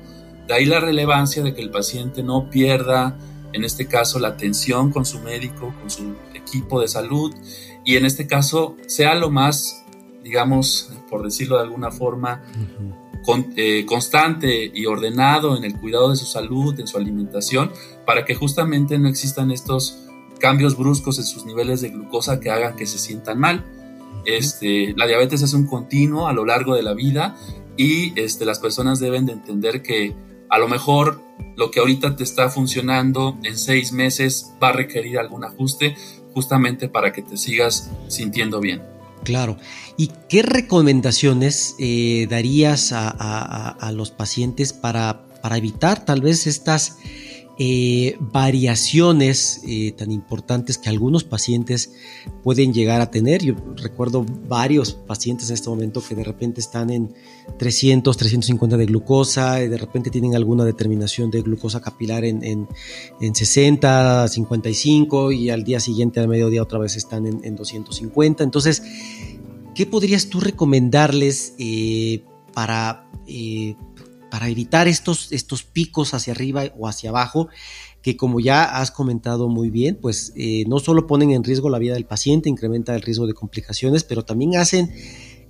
De 0.47 0.55
ahí 0.55 0.67
la 0.67 0.79
relevancia 0.79 1.43
de 1.43 1.53
que 1.53 1.61
el 1.61 1.71
paciente 1.71 2.23
no 2.23 2.49
pierda, 2.49 3.19
en 3.53 3.65
este 3.65 3.89
caso, 3.89 4.21
la 4.21 4.29
atención 4.29 4.93
con 4.93 5.05
su 5.05 5.19
médico, 5.19 5.75
con 5.81 5.91
su 5.91 6.15
equipo 6.33 6.81
de 6.81 6.87
salud 6.87 7.35
y 7.85 7.97
en 7.97 8.07
este 8.07 8.29
caso 8.29 8.77
sea 8.87 9.17
lo 9.17 9.31
más, 9.31 9.85
digamos, 10.23 10.93
por 11.11 11.25
decirlo 11.25 11.57
de 11.57 11.65
alguna 11.65 11.91
forma, 11.91 12.45
eh, 13.57 13.85
constante 13.85 14.71
y 14.73 14.87
ordenado 14.87 15.57
en 15.57 15.65
el 15.65 15.77
cuidado 15.77 16.11
de 16.11 16.17
su 16.17 16.27
salud, 16.27 16.79
en 16.79 16.87
su 16.87 16.99
alimentación, 16.99 17.73
para 18.07 18.25
que 18.25 18.37
justamente 18.37 18.97
no 18.97 19.09
existan 19.09 19.51
estos 19.51 20.07
cambios 20.39 20.79
bruscos 20.79 21.19
en 21.19 21.25
sus 21.25 21.45
niveles 21.47 21.81
de 21.81 21.89
glucosa 21.89 22.39
que 22.39 22.53
hagan 22.53 22.77
que 22.77 22.87
se 22.87 22.99
sientan 22.99 23.41
mal. 23.41 23.65
Este, 24.25 24.95
la 24.97 25.07
diabetes 25.07 25.43
es 25.43 25.53
un 25.55 25.67
continuo 25.67 26.29
a 26.29 26.33
lo 26.33 26.45
largo 26.45 26.75
de 26.75 26.83
la 26.83 26.95
vida 26.95 27.37
y 27.77 28.19
este, 28.21 28.45
las 28.45 28.59
personas 28.59 29.01
deben 29.01 29.27
de 29.27 29.33
entender 29.33 29.83
que 29.83 30.15
a 30.49 30.59
lo 30.59 30.69
mejor 30.69 31.21
lo 31.57 31.71
que 31.71 31.81
ahorita 31.81 32.17
te 32.17 32.25
está 32.25 32.49
funcionando 32.49 33.39
en 33.43 33.59
seis 33.59 33.93
meses 33.93 34.53
va 34.63 34.69
a 34.69 34.73
requerir 34.73 35.19
algún 35.19 35.45
ajuste 35.45 35.97
justamente 36.35 36.89
para 36.89 37.13
que 37.13 37.23
te 37.23 37.37
sigas 37.37 37.91
sintiendo 38.09 38.61
bien. 38.61 38.83
Claro. 39.25 39.57
¿Y 39.97 40.11
qué 40.29 40.43
recomendaciones 40.43 41.75
eh, 41.79 42.27
darías 42.29 42.93
a, 42.93 43.91
los 43.95 44.11
pacientes 44.11 44.73
para, 44.73 45.27
para 45.43 45.57
evitar 45.57 46.05
tal 46.05 46.23
vez 46.23 46.47
estas 46.47 46.99
eh, 47.59 48.17
variaciones 48.19 49.61
eh, 49.67 49.93
tan 49.93 50.11
importantes 50.11 50.79
que 50.79 50.89
algunos 50.89 51.23
pacientes 51.23 51.93
pueden 52.43 52.73
llegar 52.73 53.03
a 53.03 53.11
tener. 53.11 53.43
Yo 53.43 53.55
recuerdo 53.77 54.25
varios 54.49 54.95
pacientes 54.95 55.51
en 55.51 55.55
este 55.55 55.69
momento 55.69 56.03
que 56.03 56.15
de 56.15 56.25
repente 56.25 56.61
están 56.63 56.89
en 56.89 57.13
300, 57.59 58.17
350 58.17 58.77
de 58.79 58.87
glucosa, 58.87 59.63
y 59.63 59.69
de 59.69 59.77
repente 59.77 60.09
tienen 60.09 60.35
alguna 60.35 60.65
determinación 60.65 61.31
de 61.31 61.43
glucosa 61.43 61.83
capilar 61.83 62.25
en, 62.25 62.43
en, 63.21 63.35
60, 63.35 64.29
55 64.29 65.33
y 65.33 65.51
al 65.51 65.63
día 65.63 65.79
siguiente, 65.79 66.21
al 66.21 66.29
mediodía, 66.29 66.63
otra 66.63 66.79
vez 66.79 66.97
están 66.97 67.27
en, 67.27 67.55
250. 67.55 68.45
Entonces, 68.45 68.83
¿qué 69.75 69.85
podrías 69.85 70.31
tú 70.31 70.41
recomendarles 70.41 71.55
eh, 71.59 72.25
para 72.55 73.11
para 74.33 74.49
evitar 74.49 74.89
estos, 74.89 75.31
estos 75.31 75.63
picos 75.63 76.15
hacia 76.15 76.33
arriba 76.33 76.63
o 76.79 76.89
hacia 76.89 77.11
abajo, 77.11 77.51
que 78.01 78.17
como 78.17 78.41
ya 78.41 78.65
has 78.65 78.91
comentado 78.91 79.51
muy 79.51 79.69
bien, 79.69 79.99
pues 80.01 80.33
eh, 80.37 80.65
no 80.69 80.79
solo 80.79 81.07
ponen 81.07 81.33
en 81.33 81.45
riesgo 81.45 81.69
la 81.69 81.79
vida 81.79 81.93
del 81.93 82.07
paciente, 82.07 82.49
incrementa 82.49 82.95
el 82.95 83.03
riesgo 83.03 83.27
de 83.27 83.35
complicaciones, 83.35 84.05
pero 84.05 84.25
también 84.25 84.57
hacen 84.57 84.91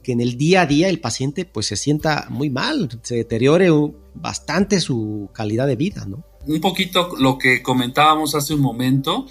que 0.02 0.10
en 0.10 0.20
el 0.20 0.36
día 0.36 0.62
a 0.62 0.66
día 0.66 0.88
el 0.88 0.98
paciente 0.98 1.44
pues 1.44 1.66
se 1.66 1.76
sienta 1.76 2.26
muy 2.28 2.50
mal, 2.50 2.88
se 3.04 3.14
deteriore 3.14 3.68
bastante 4.16 4.80
su 4.80 5.30
calidad 5.32 5.68
de 5.68 5.76
vida, 5.76 6.04
¿no? 6.04 6.24
Un 6.44 6.60
poquito 6.60 7.14
lo 7.20 7.38
que 7.38 7.62
comentábamos 7.62 8.34
hace 8.34 8.52
un 8.52 8.62
momento, 8.62 9.28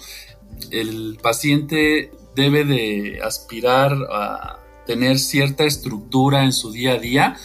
el 0.70 1.18
paciente 1.22 2.10
debe 2.34 2.64
de 2.64 3.20
aspirar 3.22 3.92
a 4.10 4.60
tener 4.86 5.18
cierta 5.18 5.64
estructura 5.64 6.42
en 6.42 6.54
su 6.54 6.72
día 6.72 6.92
a 6.92 6.98
día, 6.98 7.36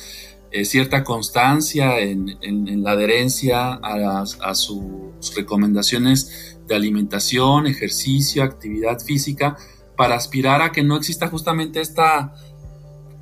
eh, 0.52 0.66
cierta 0.66 1.04
constancia 1.04 2.00
en, 2.00 2.84
la 2.84 2.92
adherencia 2.92 3.74
a, 3.74 4.56
sus 4.56 5.36
recomendaciones 5.36 6.58
de 6.68 6.76
alimentación, 6.76 7.68
ejercicio, 7.68 8.44
actividad 8.44 9.00
física, 9.00 9.58
para 9.96 10.16
aspirar 10.16 10.62
a 10.62 10.72
que 10.72 10.84
no 10.84 10.96
exista 10.96 11.28
justamente 11.28 11.82
esta, 11.82 12.34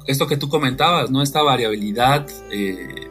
esto 0.07 0.27
que 0.27 0.37
tú 0.37 0.49
comentabas, 0.49 1.09
¿no? 1.09 1.21
esta 1.21 1.41
variabilidad 1.41 2.27
eh, 2.51 3.07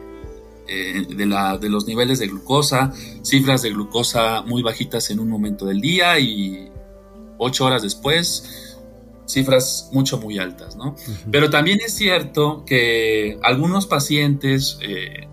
eh, 0.67 1.05
de, 1.09 1.25
la, 1.25 1.57
de 1.57 1.69
los 1.69 1.85
niveles 1.85 2.19
de 2.19 2.27
glucosa, 2.27 2.93
cifras 3.21 3.63
de 3.63 3.71
glucosa 3.71 4.43
muy 4.43 4.63
bajitas 4.63 5.09
en 5.09 5.19
un 5.19 5.29
momento 5.29 5.65
del 5.65 5.81
día 5.81 6.19
y 6.19 6.69
ocho 7.37 7.65
horas 7.65 7.81
después 7.81 8.64
cifras 9.27 9.89
mucho, 9.91 10.17
muy 10.17 10.37
altas, 10.39 10.75
¿no? 10.75 10.95
Pero 11.31 11.49
también 11.49 11.79
es 11.85 11.93
cierto 11.95 12.63
que 12.65 13.39
algunos 13.43 13.87
pacientes, 13.87 14.77
eh, 14.81 15.27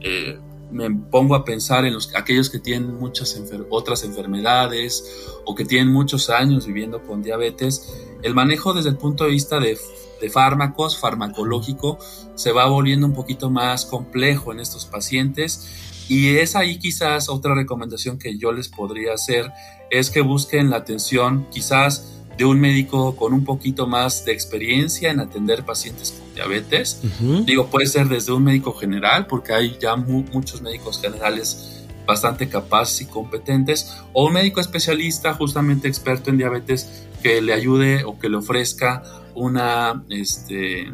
eh, 0.00 0.38
me 0.70 0.90
pongo 0.90 1.34
a 1.34 1.44
pensar 1.44 1.84
en 1.84 1.94
los, 1.94 2.14
aquellos 2.16 2.48
que 2.48 2.58
tienen 2.58 2.94
muchas 2.94 3.38
otras 3.68 4.04
enfermedades 4.04 5.04
o 5.44 5.54
que 5.54 5.64
tienen 5.64 5.92
muchos 5.92 6.30
años 6.30 6.66
viviendo 6.66 7.02
con 7.02 7.22
diabetes, 7.22 7.92
el 8.22 8.34
manejo 8.34 8.72
desde 8.72 8.88
el 8.88 8.96
punto 8.96 9.24
de 9.24 9.30
vista 9.30 9.60
de, 9.60 9.76
de 10.20 10.30
fármacos, 10.30 10.98
farmacológico, 10.98 11.98
se 12.36 12.52
va 12.52 12.66
volviendo 12.66 13.06
un 13.06 13.12
poquito 13.12 13.50
más 13.50 13.84
complejo 13.84 14.52
en 14.52 14.60
estos 14.60 14.86
pacientes 14.86 15.68
y 16.08 16.36
es 16.36 16.56
ahí 16.56 16.78
quizás 16.78 17.28
otra 17.28 17.54
recomendación 17.54 18.18
que 18.18 18.38
yo 18.38 18.52
les 18.52 18.68
podría 18.68 19.14
hacer, 19.14 19.50
es 19.90 20.10
que 20.10 20.20
busquen 20.20 20.70
la 20.70 20.78
atención 20.78 21.46
quizás 21.50 22.21
de 22.42 22.46
un 22.46 22.58
médico 22.58 23.14
con 23.14 23.32
un 23.34 23.44
poquito 23.44 23.86
más 23.86 24.24
de 24.24 24.32
experiencia 24.32 25.12
en 25.12 25.20
atender 25.20 25.64
pacientes 25.64 26.10
con 26.10 26.34
diabetes. 26.34 27.00
Digo, 27.46 27.68
puede 27.68 27.86
ser 27.86 28.08
desde 28.08 28.32
un 28.32 28.42
médico 28.42 28.74
general, 28.74 29.28
porque 29.28 29.52
hay 29.52 29.76
ya 29.80 29.94
muchos 29.94 30.60
médicos 30.60 31.00
generales 31.00 31.84
bastante 32.04 32.48
capaces 32.48 33.02
y 33.02 33.06
competentes, 33.06 33.96
o 34.12 34.26
un 34.26 34.32
médico 34.32 34.60
especialista 34.60 35.34
justamente 35.34 35.86
experto 35.86 36.30
en 36.30 36.38
diabetes 36.38 37.06
que 37.22 37.40
le 37.40 37.52
ayude 37.52 38.02
o 38.02 38.18
que 38.18 38.28
le 38.28 38.38
ofrezca 38.38 39.04
una, 39.36 40.04
este, 40.08 40.92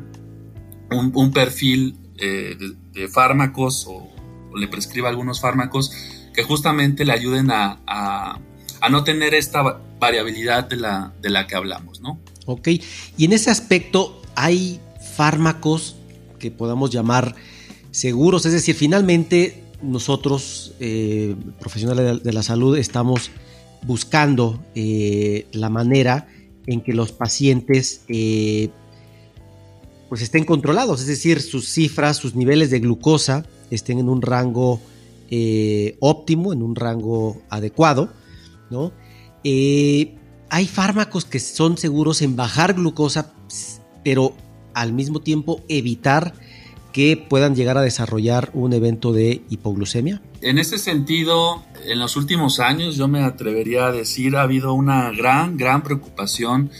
un, 0.90 1.32
perfil 1.32 1.96
eh, 2.18 2.58
de, 2.92 3.08
fármacos 3.08 3.86
o, 3.88 4.06
le 4.54 4.68
prescriba 4.68 5.08
algunos 5.08 5.40
fármacos 5.40 5.92
que 6.34 6.42
justamente 6.42 7.06
le 7.06 7.12
ayuden 7.12 7.50
a, 7.50 7.80
a, 7.86 8.38
no 8.88 9.04
tener 9.04 9.34
esta 9.34 9.80
variabilidad 9.98 10.68
de 10.68 10.76
la, 10.76 11.12
de 11.20 11.30
la 11.30 11.46
que 11.46 11.56
hablamos, 11.56 12.00
¿no? 12.00 12.18
Ok, 12.46 12.68
y 13.16 13.24
en 13.24 13.32
ese 13.32 13.50
aspecto 13.50 14.22
hay 14.34 14.80
fármacos 15.16 15.96
que 16.38 16.50
podamos 16.50 16.90
llamar 16.90 17.34
seguros, 17.90 18.46
es 18.46 18.52
decir, 18.52 18.74
finalmente 18.74 19.64
nosotros, 19.82 20.74
eh, 20.80 21.34
profesionales 21.58 22.22
de 22.22 22.32
la 22.32 22.42
salud, 22.42 22.76
estamos 22.76 23.30
buscando 23.82 24.60
eh, 24.74 25.46
la 25.52 25.68
manera 25.68 26.28
en 26.66 26.80
que 26.80 26.92
los 26.92 27.12
pacientes 27.12 28.02
eh, 28.08 28.70
pues 30.08 30.22
estén 30.22 30.44
controlados, 30.44 31.00
es 31.00 31.06
decir, 31.06 31.40
sus 31.40 31.68
cifras, 31.68 32.16
sus 32.16 32.34
niveles 32.34 32.70
de 32.70 32.80
glucosa 32.80 33.44
estén 33.70 33.98
en 33.98 34.08
un 34.08 34.22
rango 34.22 34.80
óptimo, 36.00 36.54
en 36.54 36.62
un 36.62 36.74
rango 36.74 37.42
adecuado, 37.50 38.10
¿no? 38.70 38.92
hay 40.50 40.66
fármacos 40.66 41.24
que 41.24 41.40
son 41.40 41.78
seguros 41.78 42.22
en 42.22 42.36
bajar 42.36 42.74
glucosa, 42.74 43.32
pero 44.04 44.34
al 44.74 44.92
mismo 44.92 45.20
tiempo 45.20 45.62
evitar 45.68 46.34
que 46.92 47.16
puedan 47.16 47.54
llegar 47.54 47.76
a 47.78 47.82
desarrollar 47.82 48.50
un 48.54 48.72
evento 48.72 49.12
de 49.12 49.42
hipoglucemia? 49.50 50.22
En 50.40 50.58
ese 50.58 50.78
sentido, 50.78 51.62
en 51.86 51.98
los 51.98 52.16
últimos 52.16 52.60
años 52.60 52.96
yo 52.96 53.08
me 53.08 53.22
atrevería 53.22 53.86
a 53.86 53.92
decir 53.92 54.36
ha 54.36 54.42
habido 54.42 54.72
una 54.72 55.10
gran, 55.10 55.56
gran 55.56 55.82
preocupación, 55.82 56.70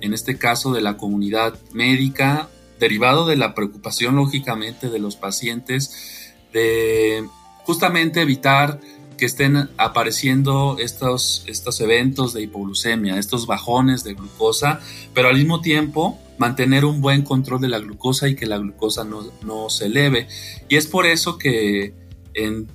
en 0.00 0.14
este 0.14 0.38
caso 0.38 0.72
de 0.72 0.80
la 0.80 0.96
comunidad 0.96 1.54
médica, 1.72 2.48
derivado 2.80 3.26
de 3.26 3.36
la 3.36 3.54
preocupación 3.54 4.16
lógicamente 4.16 4.88
de 4.88 4.98
los 4.98 5.16
pacientes, 5.16 6.34
de 6.52 7.24
justamente 7.64 8.22
evitar 8.22 8.80
que 9.18 9.26
estén 9.26 9.68
apareciendo 9.76 10.78
estos, 10.78 11.44
estos 11.46 11.80
eventos 11.82 12.32
de 12.32 12.42
hipoglucemia, 12.42 13.18
estos 13.18 13.46
bajones 13.46 14.04
de 14.04 14.14
glucosa, 14.14 14.80
pero 15.12 15.28
al 15.28 15.36
mismo 15.36 15.60
tiempo 15.60 16.18
mantener 16.38 16.86
un 16.86 17.02
buen 17.02 17.22
control 17.22 17.60
de 17.60 17.68
la 17.68 17.80
glucosa 17.80 18.28
y 18.28 18.36
que 18.36 18.46
la 18.46 18.56
glucosa 18.56 19.04
no, 19.04 19.68
se 19.68 19.86
eleve. 19.86 20.28
Y 20.68 20.76
es 20.76 20.86
por 20.86 21.04
eso 21.04 21.36
que 21.36 21.92
en 22.32 22.68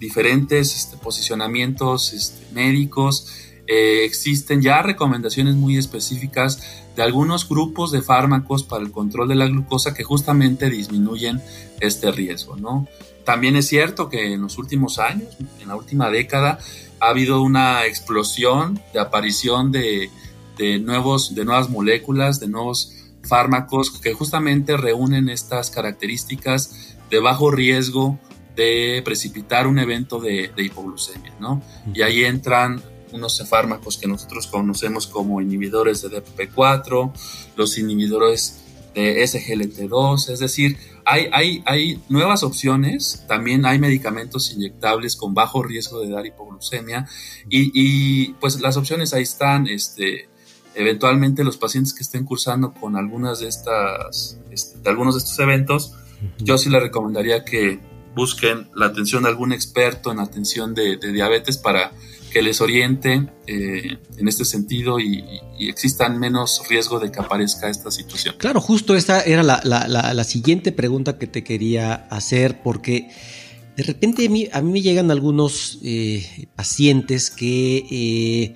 diferentes 0.00 0.76
este, 0.76 0.96
posicionamientos 0.96 2.14
este, 2.14 2.46
médicos 2.54 3.26
eh, 3.66 4.04
existen 4.04 4.62
ya 4.62 4.80
recomendaciones 4.80 5.56
muy 5.56 5.76
específicas 5.76 6.86
de 6.98 7.04
algunos 7.04 7.48
grupos 7.48 7.92
de 7.92 8.02
fármacos 8.02 8.64
para 8.64 8.82
el 8.82 8.90
control 8.90 9.28
de 9.28 9.36
la 9.36 9.46
glucosa 9.46 9.94
que 9.94 10.02
justamente 10.02 10.68
disminuyen 10.68 11.40
este 11.78 12.10
riesgo, 12.10 12.56
¿no? 12.56 12.88
También 13.22 13.54
es 13.54 13.68
cierto 13.68 14.08
que 14.08 14.32
en 14.32 14.42
los 14.42 14.58
últimos 14.58 14.98
años, 14.98 15.28
en 15.60 15.68
la 15.68 15.76
última 15.76 16.10
década, 16.10 16.58
ha 16.98 17.10
habido 17.10 17.40
una 17.40 17.86
explosión 17.86 18.82
de 18.92 18.98
aparición 18.98 19.70
de, 19.70 20.10
de 20.56 20.80
nuevos, 20.80 21.36
de 21.36 21.44
nuevas 21.44 21.70
moléculas, 21.70 22.40
de 22.40 22.48
nuevos 22.48 22.92
fármacos 23.22 23.92
que 23.92 24.12
justamente 24.12 24.76
reúnen 24.76 25.28
estas 25.28 25.70
características 25.70 26.96
de 27.10 27.20
bajo 27.20 27.52
riesgo 27.52 28.18
de 28.56 29.02
precipitar 29.04 29.68
un 29.68 29.78
evento 29.78 30.18
de, 30.18 30.50
hipoglucemia, 30.56 31.32
¿no? 31.38 31.62
Y 31.94 32.02
ahí 32.02 32.24
entran 32.24 32.82
unos 33.12 33.46
fármacos 33.48 33.98
que 33.98 34.06
nosotros 34.06 34.46
conocemos 34.46 35.06
como 35.06 35.40
inhibidores 35.40 36.02
de 36.02 36.22
DPP4, 36.22 37.12
los 37.56 37.78
inhibidores 37.78 38.60
de 38.94 39.22
SGLT2, 39.22 40.30
es 40.30 40.40
decir, 40.40 40.76
hay, 41.04 41.28
hay, 41.32 41.62
hay 41.66 42.02
nuevas 42.08 42.42
opciones, 42.42 43.24
también 43.28 43.64
hay 43.64 43.78
medicamentos 43.78 44.52
inyectables 44.52 45.16
con 45.16 45.34
bajo 45.34 45.62
riesgo 45.62 46.00
de 46.00 46.10
dar 46.10 46.26
hipoglucemia 46.26 47.06
y, 47.48 47.70
y 47.74 48.32
pues 48.34 48.60
las 48.60 48.76
opciones 48.76 49.14
ahí 49.14 49.22
están, 49.22 49.66
este, 49.68 50.28
eventualmente 50.74 51.44
los 51.44 51.56
pacientes 51.56 51.92
que 51.92 52.02
estén 52.02 52.24
cursando 52.24 52.72
con 52.72 52.96
algunas 52.96 53.40
de 53.40 53.48
estas, 53.48 54.38
este, 54.50 54.78
de 54.78 54.90
algunos 54.90 55.14
de 55.14 55.18
estos 55.18 55.38
eventos, 55.38 55.94
yo 56.38 56.58
sí 56.58 56.68
les 56.70 56.82
recomendaría 56.82 57.44
que 57.44 57.80
busquen 58.14 58.68
la 58.74 58.86
atención 58.86 59.22
de 59.22 59.28
algún 59.28 59.52
experto 59.52 60.10
en 60.10 60.18
atención 60.18 60.74
de, 60.74 60.96
diabetes 60.96 61.58
para 61.58 61.92
que 62.32 62.42
les 62.42 62.60
oriente 62.60 63.28
eh, 63.46 63.98
en 64.16 64.28
este 64.28 64.44
sentido 64.44 65.00
y, 65.00 65.24
existan 65.60 66.18
menos 66.18 66.62
riesgo 66.68 67.00
de 67.00 67.10
que 67.10 67.18
aparezca 67.20 67.68
esta 67.68 67.90
situación. 67.90 68.36
Claro, 68.38 68.60
justo 68.60 68.94
esta 68.94 69.22
era 69.22 69.42
la, 69.42 70.24
siguiente 70.24 70.70
pregunta 70.70 71.18
que 71.18 71.26
te 71.26 71.42
quería 71.42 71.94
hacer 72.10 72.62
porque 72.62 73.10
de 73.76 73.82
repente 73.82 74.26
a 74.52 74.60
mí, 74.62 74.70
me 74.70 74.82
llegan 74.82 75.10
algunos 75.10 75.78
eh, 75.82 76.48
pacientes 76.54 77.30
que... 77.30 77.86
Eh, 77.90 78.54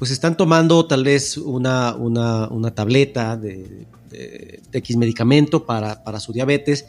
pues 0.00 0.10
están 0.10 0.34
tomando 0.34 0.86
tal 0.86 1.04
vez 1.04 1.36
una, 1.36 1.94
una, 1.94 2.74
tableta 2.74 3.36
de, 3.36 3.86
X 4.72 4.96
medicamento 4.96 5.66
para, 5.66 6.20
su 6.20 6.32
diabetes 6.32 6.86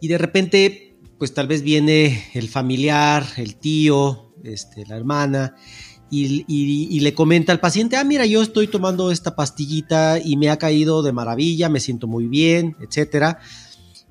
y 0.00 0.08
de 0.08 0.16
repente 0.16 0.96
pues 1.18 1.34
tal 1.34 1.48
vez 1.48 1.60
viene 1.60 2.24
el 2.32 2.48
familiar, 2.48 3.26
el 3.36 3.56
tío, 3.56 4.25
este, 4.44 4.86
la 4.86 4.96
hermana 4.96 5.54
y, 6.10 7.00
le 7.00 7.14
comenta 7.14 7.52
al 7.52 7.60
paciente, 7.60 7.96
ah, 7.96 8.04
mira, 8.04 8.26
yo 8.26 8.42
estoy 8.42 8.68
tomando 8.68 9.10
esta 9.10 9.34
pastillita 9.34 10.20
y 10.24 10.36
me 10.36 10.50
ha 10.50 10.56
caído 10.56 11.02
de 11.02 11.12
maravilla, 11.12 11.68
me 11.68 11.80
siento 11.80 12.06
muy 12.06 12.26
bien. 12.26 12.76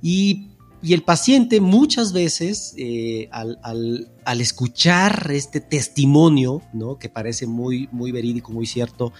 Y 0.01 0.49
y 0.85 0.93
el 0.93 1.01
paciente 1.01 1.61
muchas 1.61 2.13
veces, 2.13 2.75
eh, 2.77 3.27
al, 3.31 4.07
escuchar 4.39 5.31
este 5.31 5.59
testimonio, 5.59 6.61
¿no? 6.73 6.99
que 6.99 7.09
parece 7.09 7.47
muy, 7.47 7.89
muy 7.91 8.11
verídico, 8.11 8.51
muy 8.51 8.67
cierto, 8.67 9.11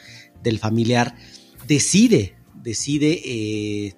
del 0.43 0.59
familiar, 0.59 1.15
decide, 1.67 2.35
decide 2.61 3.19
eh, 3.25 3.95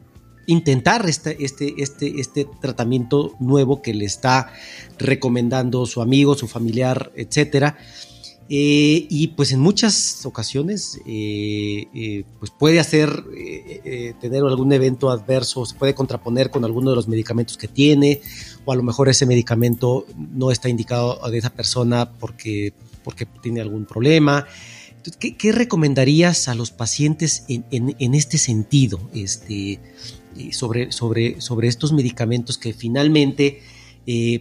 intentar 0.47 1.07
este, 1.07 1.43
este, 1.43 1.75
este, 1.77 2.19
este 2.19 2.47
tratamiento 2.59 3.35
nuevo 3.39 3.81
que 3.81 3.93
le 3.93 4.05
está 4.05 4.51
recomendando 4.97 5.85
su 5.85 6.01
amigo, 6.01 6.35
su 6.35 6.47
familiar, 6.47 7.11
etcétera. 7.15 7.77
Eh, 8.49 9.05
y 9.09 9.27
pues 9.35 9.51
en 9.51 9.59
muchas 9.59 10.25
ocasiones 10.25 11.01
eh, 11.05 11.87
eh, 11.93 12.23
pues 12.39 12.49
puede 12.49 12.79
hacer 12.79 13.25
tener 14.21 14.41
algún 14.41 14.71
evento 14.71 15.09
adverso, 15.09 15.65
se 15.65 15.75
puede 15.75 15.93
contraponer 15.93 16.49
con 16.49 16.63
alguno 16.63 16.91
de 16.91 16.95
los 16.95 17.09
medicamentos 17.09 17.57
que 17.57 17.67
tiene 17.67 18.21
o 18.63 18.71
a 18.71 18.75
lo 18.77 18.83
mejor 18.83 19.09
ese 19.09 19.25
medicamento 19.25 20.05
no 20.15 20.49
está 20.49 20.69
indicado 20.69 21.23
a 21.25 21.35
esa 21.35 21.49
persona 21.49 22.09
porque, 22.09 22.73
porque 23.03 23.25
tiene 23.25 23.59
algún 23.59 23.85
problema. 23.85 24.47
¿qué, 25.19 25.51
recomendarías 25.51 26.47
a 26.47 26.55
los 26.55 26.71
pacientes 26.71 27.43
en, 27.47 28.13
este 28.13 28.37
sentido 28.37 28.99
este, 29.13 29.79
sobre, 30.51 30.91
sobre, 30.91 31.41
sobre 31.41 31.67
estos 31.67 31.93
medicamentos 31.93 32.57
que 32.57 32.73
finalmente 32.73 33.61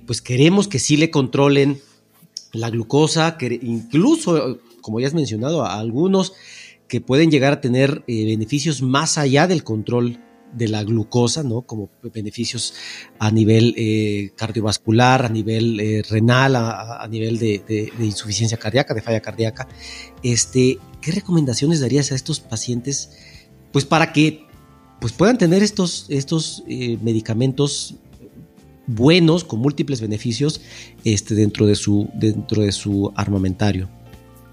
pues 0.06 0.22
queremos 0.22 0.68
que 0.68 0.78
sí 0.78 0.96
le 0.96 1.10
controlen 1.10 1.80
la 2.52 2.70
glucosa, 2.70 3.36
que 3.36 3.58
incluso, 3.62 4.60
como 4.80 5.00
ya 5.00 5.08
has 5.08 5.14
mencionado, 5.14 5.64
a 5.64 5.78
algunos 5.78 6.32
que 6.88 7.00
pueden 7.00 7.30
llegar 7.30 7.52
a 7.52 7.60
tener 7.60 8.04
eh, 8.06 8.24
beneficios 8.26 8.82
más 8.82 9.18
allá 9.18 9.46
del 9.46 9.64
control 9.64 10.20
de 10.52 10.68
la 10.68 10.84
glucosa, 10.84 11.42
¿no? 11.42 11.62
Como 11.62 11.90
beneficios 12.14 12.74
a 13.18 13.30
nivel 13.30 13.74
eh, 13.76 14.30
cardiovascular, 14.36 15.26
a 15.26 15.28
nivel 15.28 15.80
eh, 15.80 16.02
renal, 16.08 16.54
a, 16.56 17.06
nivel 17.10 17.38
de, 17.38 17.92
insuficiencia 17.98 18.56
cardíaca, 18.56 18.94
de 18.94 19.02
falla 19.02 19.20
cardíaca. 19.20 19.68
Este, 20.22 20.78
¿Qué 21.00 21.12
recomendaciones 21.12 21.80
darías 21.80 22.12
a 22.12 22.14
estos 22.14 22.40
pacientes? 22.40 23.10
Pues 23.72 23.84
para 23.84 24.12
que 24.12 24.45
pues 25.00 25.12
puedan 25.12 25.38
tener 25.38 25.62
estos, 25.62 26.06
estos 26.08 26.62
medicamentos 26.66 27.96
buenos, 28.86 29.44
con 29.44 29.60
múltiples 29.60 30.00
beneficios 30.00 30.60
este, 31.04 31.34
dentro, 31.34 31.66
de 31.66 31.74
su, 31.74 32.08
dentro 32.14 32.62
de 32.62 32.72
su 32.72 33.12
armamentario. 33.16 33.88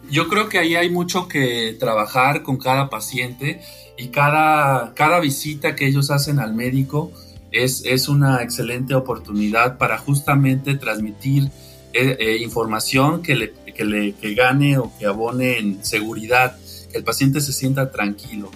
Yo 0.10 0.28
creo 0.28 0.50
que 0.50 0.60
ahí 0.60 0.76
hay 0.76 0.90
mucho 0.90 1.28
que 1.28 1.76
trabajar 1.80 2.44
con 2.44 2.58
cada 2.58 2.90
paciente 2.90 3.62
y 3.98 4.08
cada, 4.08 4.94
cada 4.96 5.20
visita 5.20 5.76
que 5.76 5.88
ellos 5.88 6.12
hacen 6.12 6.40
al 6.40 6.54
médico 6.54 7.12
es, 7.52 7.84
es 7.86 8.10
una 8.10 8.42
excelente 8.42 8.96
oportunidad 8.96 9.78
para 9.78 9.98
justamente 9.98 10.76
transmitir 10.76 11.50
eh, 11.94 12.18
eh, 12.20 12.38
información 12.42 13.22
que 13.22 13.36
le, 13.36 13.54
que 13.76 13.86
le 13.86 14.14
que 14.14 14.34
gane 14.34 14.78
o 14.80 14.92
que 14.98 15.06
abone 15.06 15.60
en 15.60 15.86
seguridad, 15.86 16.58
que 16.92 16.98
el 16.98 17.04
paciente 17.04 17.40
se 17.40 17.54
sienta 17.54 17.92
tranquilo. 17.92 18.50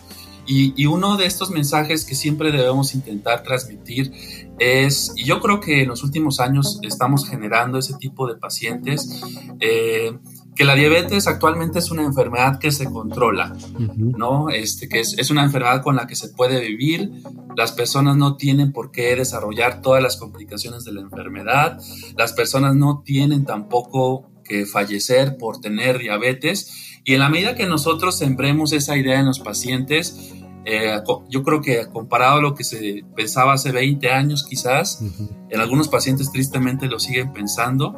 Y, 0.47 0.85
uno 0.85 1.17
de 1.17 1.25
estos 1.25 1.51
mensajes 1.51 2.05
que 2.05 2.15
siempre 2.15 2.51
debemos 2.51 2.95
intentar 2.95 3.43
transmitir 3.43 4.13
es, 4.59 5.11
y 5.15 5.25
yo 5.25 5.41
creo 5.41 5.59
que 5.59 5.83
en 5.83 5.89
los 5.89 6.03
últimos 6.03 6.39
años 6.39 6.79
estamos 6.83 7.27
generando 7.27 7.77
ese 7.77 7.95
tipo 7.95 8.27
de 8.27 8.35
pacientes, 8.35 9.21
eh, 9.59 10.17
que 10.55 10.63
la 10.63 10.73
diabetes 10.73 11.27
actualmente 11.27 11.79
es 11.79 11.91
una 11.91 12.03
enfermedad 12.03 12.57
que 12.57 12.71
se 12.71 12.85
controla, 12.85 13.55
¿no? 13.95 14.49
Este, 14.49 14.89
que 14.89 15.01
es, 15.01 15.15
es, 15.19 15.29
una 15.29 15.43
enfermedad 15.43 15.83
con 15.83 15.95
la 15.95 16.07
que 16.07 16.15
se 16.15 16.29
puede 16.29 16.61
vivir. 16.61 17.11
Las 17.55 17.73
personas 17.73 18.15
no 18.15 18.37
tienen 18.37 18.71
por 18.71 18.91
qué 18.91 19.15
desarrollar 19.15 19.81
todas 19.81 20.01
las 20.01 20.17
complicaciones 20.17 20.83
de 20.83 20.93
la 20.93 21.01
enfermedad. 21.01 21.77
Las 22.17 22.33
personas 22.33 22.75
no 22.75 23.03
tienen 23.05 23.45
tampoco 23.45 24.31
que 24.47 24.65
fallecer 24.65 25.37
por 25.37 25.59
tener 25.59 25.99
diabetes. 25.99 26.99
Y 27.03 27.13
en 27.13 27.19
la 27.19 27.29
medida 27.29 27.55
que 27.55 27.67
nosotros 27.67 28.17
sembremos 28.17 28.73
esa 28.73 28.97
idea 28.97 29.19
en 29.19 29.25
los 29.27 29.39
pacientes, 29.39 30.33
eh, 30.69 31.01
yo 31.29 31.43
creo 31.43 31.61
que 31.61 31.87
comparado 31.87 32.39
a 32.39 32.41
lo 32.41 32.53
que 32.53 32.65
se 32.65 33.05
pensaba 33.15 33.53
hace 33.53 33.71
20 33.71 34.11
años 34.11 34.45
quizás, 34.45 35.01
en 35.49 35.61
algunos 35.61 35.87
pacientes 35.87 36.29
tristemente 36.29 36.87
lo 36.87 36.99
siguen 36.99 37.31
pensando, 37.31 37.95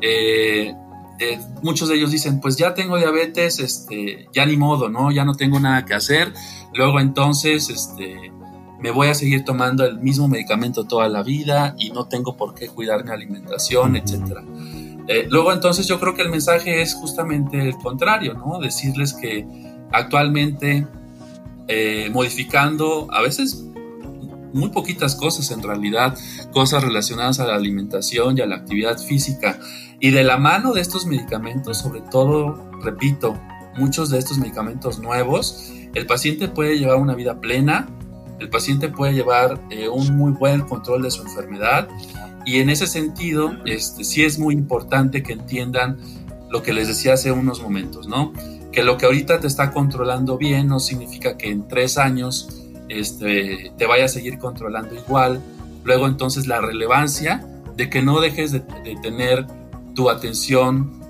eh, 0.00 0.72
eh, 1.18 1.40
muchos 1.62 1.88
de 1.88 1.96
ellos 1.96 2.12
dicen, 2.12 2.40
pues 2.40 2.56
ya 2.56 2.74
tengo 2.74 2.96
diabetes, 2.96 3.58
este, 3.58 4.28
ya 4.32 4.46
ni 4.46 4.56
modo, 4.56 4.88
¿no? 4.88 5.10
Ya 5.10 5.24
no 5.24 5.34
tengo 5.34 5.58
nada 5.58 5.84
que 5.84 5.94
hacer. 5.94 6.32
Luego 6.74 7.00
entonces, 7.00 7.68
este, 7.70 8.32
me 8.78 8.92
voy 8.92 9.08
a 9.08 9.14
seguir 9.14 9.44
tomando 9.44 9.84
el 9.84 9.98
mismo 9.98 10.28
medicamento 10.28 10.84
toda 10.84 11.08
la 11.08 11.24
vida 11.24 11.74
y 11.76 11.90
no 11.90 12.06
tengo 12.06 12.36
por 12.36 12.54
qué 12.54 12.68
cuidar 12.68 13.04
mi 13.04 13.10
alimentación, 13.10 13.96
etcétera. 13.96 14.44
Eh, 15.08 15.26
luego 15.28 15.52
entonces 15.52 15.88
yo 15.88 15.98
creo 15.98 16.14
que 16.14 16.22
el 16.22 16.30
mensaje 16.30 16.82
es 16.82 16.94
justamente 16.94 17.68
el 17.68 17.76
contrario, 17.78 18.34
¿no? 18.34 18.60
Decirles 18.60 19.12
que 19.12 19.44
actualmente 19.90 20.86
eh, 21.68 22.10
modificando 22.12 23.08
a 23.12 23.22
veces 23.22 23.64
muy 24.52 24.68
poquitas 24.70 25.14
cosas 25.14 25.50
en 25.50 25.62
realidad, 25.62 26.16
cosas 26.52 26.84
relacionadas 26.84 27.40
a 27.40 27.46
la 27.46 27.54
alimentación 27.54 28.36
y 28.36 28.42
a 28.42 28.46
la 28.46 28.56
actividad 28.56 28.98
física, 28.98 29.58
y 29.98 30.10
de 30.10 30.24
la 30.24 30.36
mano 30.36 30.72
de 30.72 30.80
estos 30.80 31.06
medicamentos, 31.06 31.78
sobre 31.78 32.02
todo, 32.02 32.70
repito, 32.82 33.38
muchos 33.76 34.10
de 34.10 34.18
estos 34.18 34.38
medicamentos 34.38 34.98
nuevos, 34.98 35.72
el 35.94 36.06
paciente 36.06 36.48
puede 36.48 36.78
llevar 36.78 36.96
una 36.96 37.14
vida 37.14 37.40
plena, 37.40 37.88
el 38.40 38.50
paciente 38.50 38.88
puede 38.88 39.14
llevar 39.14 39.60
eh, 39.70 39.88
un 39.88 40.16
muy 40.16 40.32
buen 40.32 40.62
control 40.62 41.02
de 41.02 41.10
su 41.10 41.22
enfermedad 41.22 41.88
y 42.44 42.58
en 42.58 42.70
ese 42.70 42.86
sentido 42.86 43.52
este, 43.64 44.04
sí 44.04 44.24
es 44.24 44.38
muy 44.38 44.54
importante 44.54 45.22
que 45.22 45.34
entiendan 45.34 45.98
lo 46.50 46.62
que 46.62 46.72
les 46.72 46.88
decía 46.88 47.14
hace 47.14 47.30
unos 47.30 47.62
momentos, 47.62 48.08
¿no? 48.08 48.32
Que 48.72 48.82
lo 48.82 48.96
que 48.96 49.06
ahorita 49.06 49.40
te 49.40 49.46
está 49.46 49.70
controlando 49.70 50.38
bien 50.38 50.68
no 50.68 50.80
significa 50.80 51.36
que 51.36 51.50
en 51.50 51.68
tres 51.68 51.98
años 51.98 52.48
este, 52.88 53.72
te 53.76 53.86
vaya 53.86 54.06
a 54.06 54.08
seguir 54.08 54.38
controlando 54.38 54.94
igual. 54.94 55.40
Luego 55.84 56.06
entonces 56.06 56.46
la 56.46 56.60
relevancia 56.60 57.46
de 57.76 57.90
que 57.90 58.02
no 58.02 58.20
dejes 58.20 58.52
de 58.52 58.60
tener 59.02 59.46
tu 59.94 60.10
atención 60.10 61.02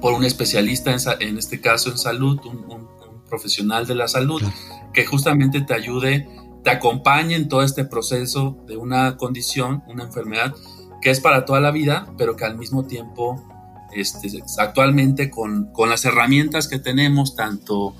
por 0.00 0.12
un 0.12 0.24
especialista, 0.24 0.94
en, 1.20 1.38
este 1.38 1.60
caso 1.60 1.90
en 1.90 1.98
salud, 1.98 2.38
un, 2.44 2.88
profesional 3.28 3.86
de 3.86 3.94
la 3.94 4.08
salud, 4.08 4.42
que 4.94 5.04
justamente 5.04 5.60
te 5.60 5.74
ayude, 5.74 6.26
te 6.64 6.70
acompañe 6.70 7.36
en 7.36 7.46
todo 7.46 7.62
este 7.62 7.84
proceso 7.84 8.56
de 8.66 8.78
una 8.78 9.18
condición, 9.18 9.82
una 9.86 10.04
enfermedad 10.04 10.54
que 11.02 11.10
es 11.10 11.20
para 11.20 11.44
toda 11.44 11.60
la 11.60 11.70
vida, 11.70 12.10
pero 12.16 12.36
que 12.36 12.46
al 12.46 12.56
mismo 12.56 12.86
tiempo, 12.86 13.36
este, 13.92 14.42
actualmente 14.58 15.30
con, 15.30 15.72
con 15.72 15.88
las 15.88 16.04
herramientas 16.04 16.68
que 16.68 16.78
tenemos, 16.78 17.36
tanto 17.36 17.94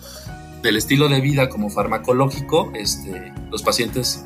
del 0.63 0.77
estilo 0.77 1.09
de 1.09 1.21
vida 1.21 1.49
como 1.49 1.71
farmacológico, 1.71 2.73
este, 2.75 3.33
los 3.51 3.63
pacientes 3.63 4.25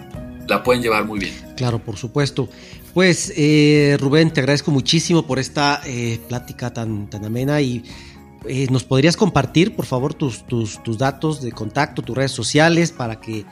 la 0.48 0.62
pueden 0.62 0.82
llevar 0.82 1.04
muy 1.04 1.18
bien. 1.20 1.34
Claro, 1.56 1.78
por 1.78 1.96
supuesto. 1.96 2.48
Pues 2.94 3.32
eh, 3.36 3.96
Rubén, 3.98 4.32
te 4.32 4.40
agradezco 4.40 4.70
muchísimo 4.70 5.26
por 5.26 5.38
esta 5.38 5.80
eh, 5.86 6.20
plática 6.28 6.72
tan, 6.72 7.08
tan 7.08 7.24
amena 7.24 7.60
y 7.60 7.84
eh, 8.46 8.66
nos 8.70 8.84
podrías 8.84 9.16
compartir, 9.16 9.74
por 9.74 9.86
favor, 9.86 10.14
tus, 10.14 10.46
tus, 10.46 10.82
tus, 10.82 10.98
datos 10.98 11.40
de 11.40 11.52
contacto, 11.52 12.02
tus 12.02 12.16
redes 12.16 12.32
sociales 12.32 12.90
para 12.90 13.20
que 13.20 13.46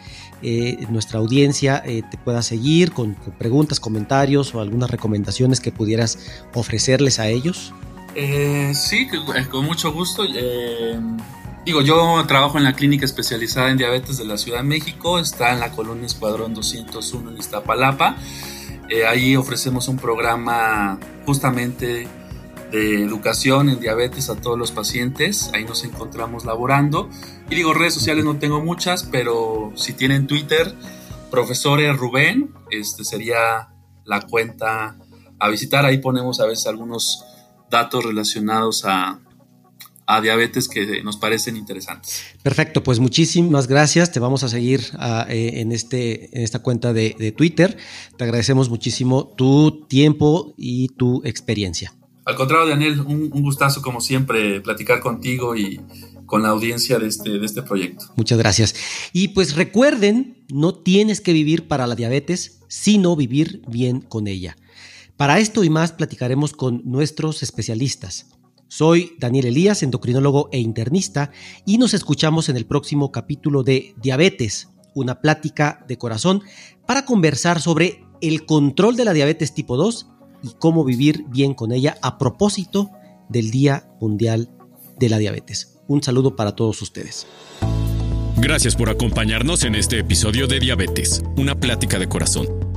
nuestra 0.88 1.18
audiencia 1.18 1.83
te 1.83 2.16
pueda 2.25 2.40
seguir 2.40 2.92
con, 2.92 3.14
preguntas, 3.38 3.79
comentarios 3.79 4.55
o 4.55 4.61
algunas 4.61 4.90
recomendaciones 4.90 5.61
que 5.61 5.70
pudieras 5.70 6.18
ofrecerles 6.55 7.18
a 7.18 7.29
ellos. 7.29 7.75
Sí, 8.75 9.09
con 9.51 9.64
mucho 9.64 9.92
gusto. 9.92 10.25
Digo, 11.64 11.83
yo 11.83 12.25
trabajo 12.27 12.57
en 12.57 12.64
la 12.64 12.73
clínica 12.73 13.05
especializada 13.05 13.70
en 13.70 13.77
diabetes 13.77 14.16
de 14.16 14.25
la 14.25 14.38
Ciudad 14.38 14.59
de 14.59 14.64
México, 14.64 15.18
está 15.18 15.53
en 15.53 15.61
la 15.61 15.70
colonia 15.70 16.07
Escuadrón 16.07 16.55
201 16.55 17.31
en 17.31 17.38
Iztapalapa. 17.38 18.16
Eh, 18.88 19.07
ahí 19.07 19.37
ofrecemos 19.37 19.87
un 19.87 19.99
programa 19.99 20.99
justamente 21.27 22.09
de 22.73 23.03
educación 23.03 23.68
en 23.68 23.79
diabetes 23.79 24.31
a 24.31 24.37
todos 24.37 24.59
los 24.59 24.73
pacientes. 24.73 25.51
Ahí 25.53 25.64
nos 25.64 25.85
encontramos 25.85 26.46
laborando. 26.46 27.11
Y 27.51 27.57
digo, 27.57 27.75
redes 27.75 27.94
sociales 27.94 28.25
no 28.25 28.38
tengo 28.38 28.61
muchas, 28.61 29.05
pero 29.05 29.73
si 29.77 29.92
tienen 29.92 30.27
Twitter, 30.27 30.75
profesores 31.31 31.96
Rubén, 31.96 32.55
este 32.70 33.05
sería 33.05 33.68
la 34.05 34.23
cuenta 34.23 34.96
a 35.38 35.49
visitar. 35.49 35.85
Ahí 35.85 35.99
ponemos 35.99 36.40
a 36.40 36.46
veces 36.46 36.66
algunos 36.66 37.25
datos 37.70 38.04
relacionados 38.04 38.85
a, 38.85 39.20
a 40.11 40.20
diabetes 40.20 40.68
que 40.68 41.02
nos 41.04 41.16
parecen 41.16 41.56
interesantes. 41.56 42.22
Perfecto, 42.42 42.83
pues 42.83 42.98
muchísimas 42.98 43.68
gracias. 43.68 44.11
Te 44.11 44.18
vamos 44.18 44.42
a 44.42 44.48
seguir 44.48 44.80
ah, 44.98 45.24
eh, 45.28 45.61
en, 45.61 45.70
este, 45.70 46.37
en 46.37 46.42
esta 46.42 46.59
cuenta 46.59 46.92
de, 46.92 47.33
Twitter. 47.37 47.76
Te 48.16 48.24
agradecemos 48.24 48.68
muchísimo 48.68 49.28
tu 49.37 49.87
tiempo 49.87 50.52
y 50.56 50.88
tu 50.88 51.22
experiencia. 51.24 51.94
Al 52.24 52.35
contrario, 52.35 52.68
Daniel, 52.68 53.00
un, 53.00 53.30
gustazo 53.30 53.83
como 53.83 54.00
siempre 54.00 54.61
platicar 54.61 54.98
contigo 54.98 55.56
y 55.56 55.80
con 56.26 56.42
la 56.42 56.48
audiencia 56.48 56.98
de 56.98 57.06
este, 57.06 57.38
de 57.38 57.46
este 57.46 57.62
proyecto. 57.62 58.06
Muchas 58.16 58.38
gracias. 58.38 58.74
Y 59.12 59.28
pues 59.28 59.54
recuerden, 59.54 60.44
no 60.52 60.74
tienes 60.74 61.20
que 61.20 61.33
vivir 61.33 61.68
para 61.68 61.87
la 61.87 61.94
diabetes, 61.94 62.59
sino 62.66 63.14
vivir 63.14 63.62
bien 63.68 64.00
con 64.00 64.26
ella. 64.26 64.56
Para 65.20 65.38
esto 65.38 65.64
y 65.64 65.68
más 65.68 65.92
platicaremos 65.92 66.54
con 66.54 66.80
nuestros 66.87 67.42
especialistas. 67.42 68.28
Soy 68.68 69.16
Daniel 69.18 69.44
Elías, 69.44 69.83
endocrinólogo 69.83 70.48
e 70.50 70.61
internista, 70.61 71.30
y 71.66 71.76
nos 71.76 71.92
escuchamos 71.92 72.48
en 72.48 72.56
el 72.56 72.64
próximo 72.64 73.12
capítulo 73.12 73.62
de 73.62 73.94
Diabetes, 74.00 74.70
una 74.94 75.20
plática 75.20 75.85
de 75.87 75.98
corazón, 75.98 76.40
para 76.87 77.04
conversar 77.04 77.61
sobre 77.61 78.02
el 78.22 78.46
control 78.46 78.96
de 78.96 79.04
la 79.04 79.12
diabetes 79.12 79.52
tipo 79.52 79.76
2 79.76 80.06
y 80.42 80.54
cómo 80.59 80.87
vivir 80.87 81.26
bien 81.28 81.52
con 81.52 81.72
ella 81.72 81.98
a 82.00 82.16
propósito 82.16 82.88
del 83.28 83.50
Día 83.50 83.92
Mundial 84.00 84.48
de 84.98 85.11
la 85.11 85.18
Diabetes. 85.18 85.83
Un 85.87 86.02
saludo 86.02 86.35
para 86.35 86.56
todos 86.56 86.80
ustedes. 86.80 87.26
Gracias 88.38 88.74
por 88.74 88.88
acompañarnos 88.88 89.64
en 89.64 89.74
este 89.74 89.98
episodio 89.98 90.46
de 90.46 90.61
Diabetes, 90.61 91.22
una 91.37 91.61
plática 91.61 91.98
de 91.98 92.09
corazón. 92.09 92.69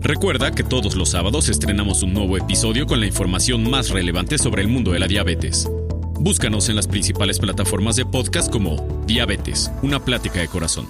Recuerda 0.00 0.52
que 0.52 0.62
todos 0.62 0.94
los 0.94 1.10
sábados 1.10 1.48
estrenamos 1.48 2.02
un 2.02 2.14
nuevo 2.14 2.36
episodio 2.36 2.86
con 2.86 3.00
la 3.00 3.06
información 3.06 3.68
más 3.68 3.90
relevante 3.90 4.38
sobre 4.38 4.62
el 4.62 4.68
mundo 4.68 4.92
de 4.92 5.00
la 5.00 5.08
diabetes. 5.08 5.68
Búscanos 6.20 6.68
en 6.68 6.76
las 6.76 6.86
principales 6.86 7.38
plataformas 7.40 7.96
de 7.96 8.06
podcast 8.06 8.50
como 8.50 8.76
Diabetes, 9.06 9.72
una 9.82 10.04
plática 10.04 10.40
de 10.40 10.48
corazón. 10.48 10.86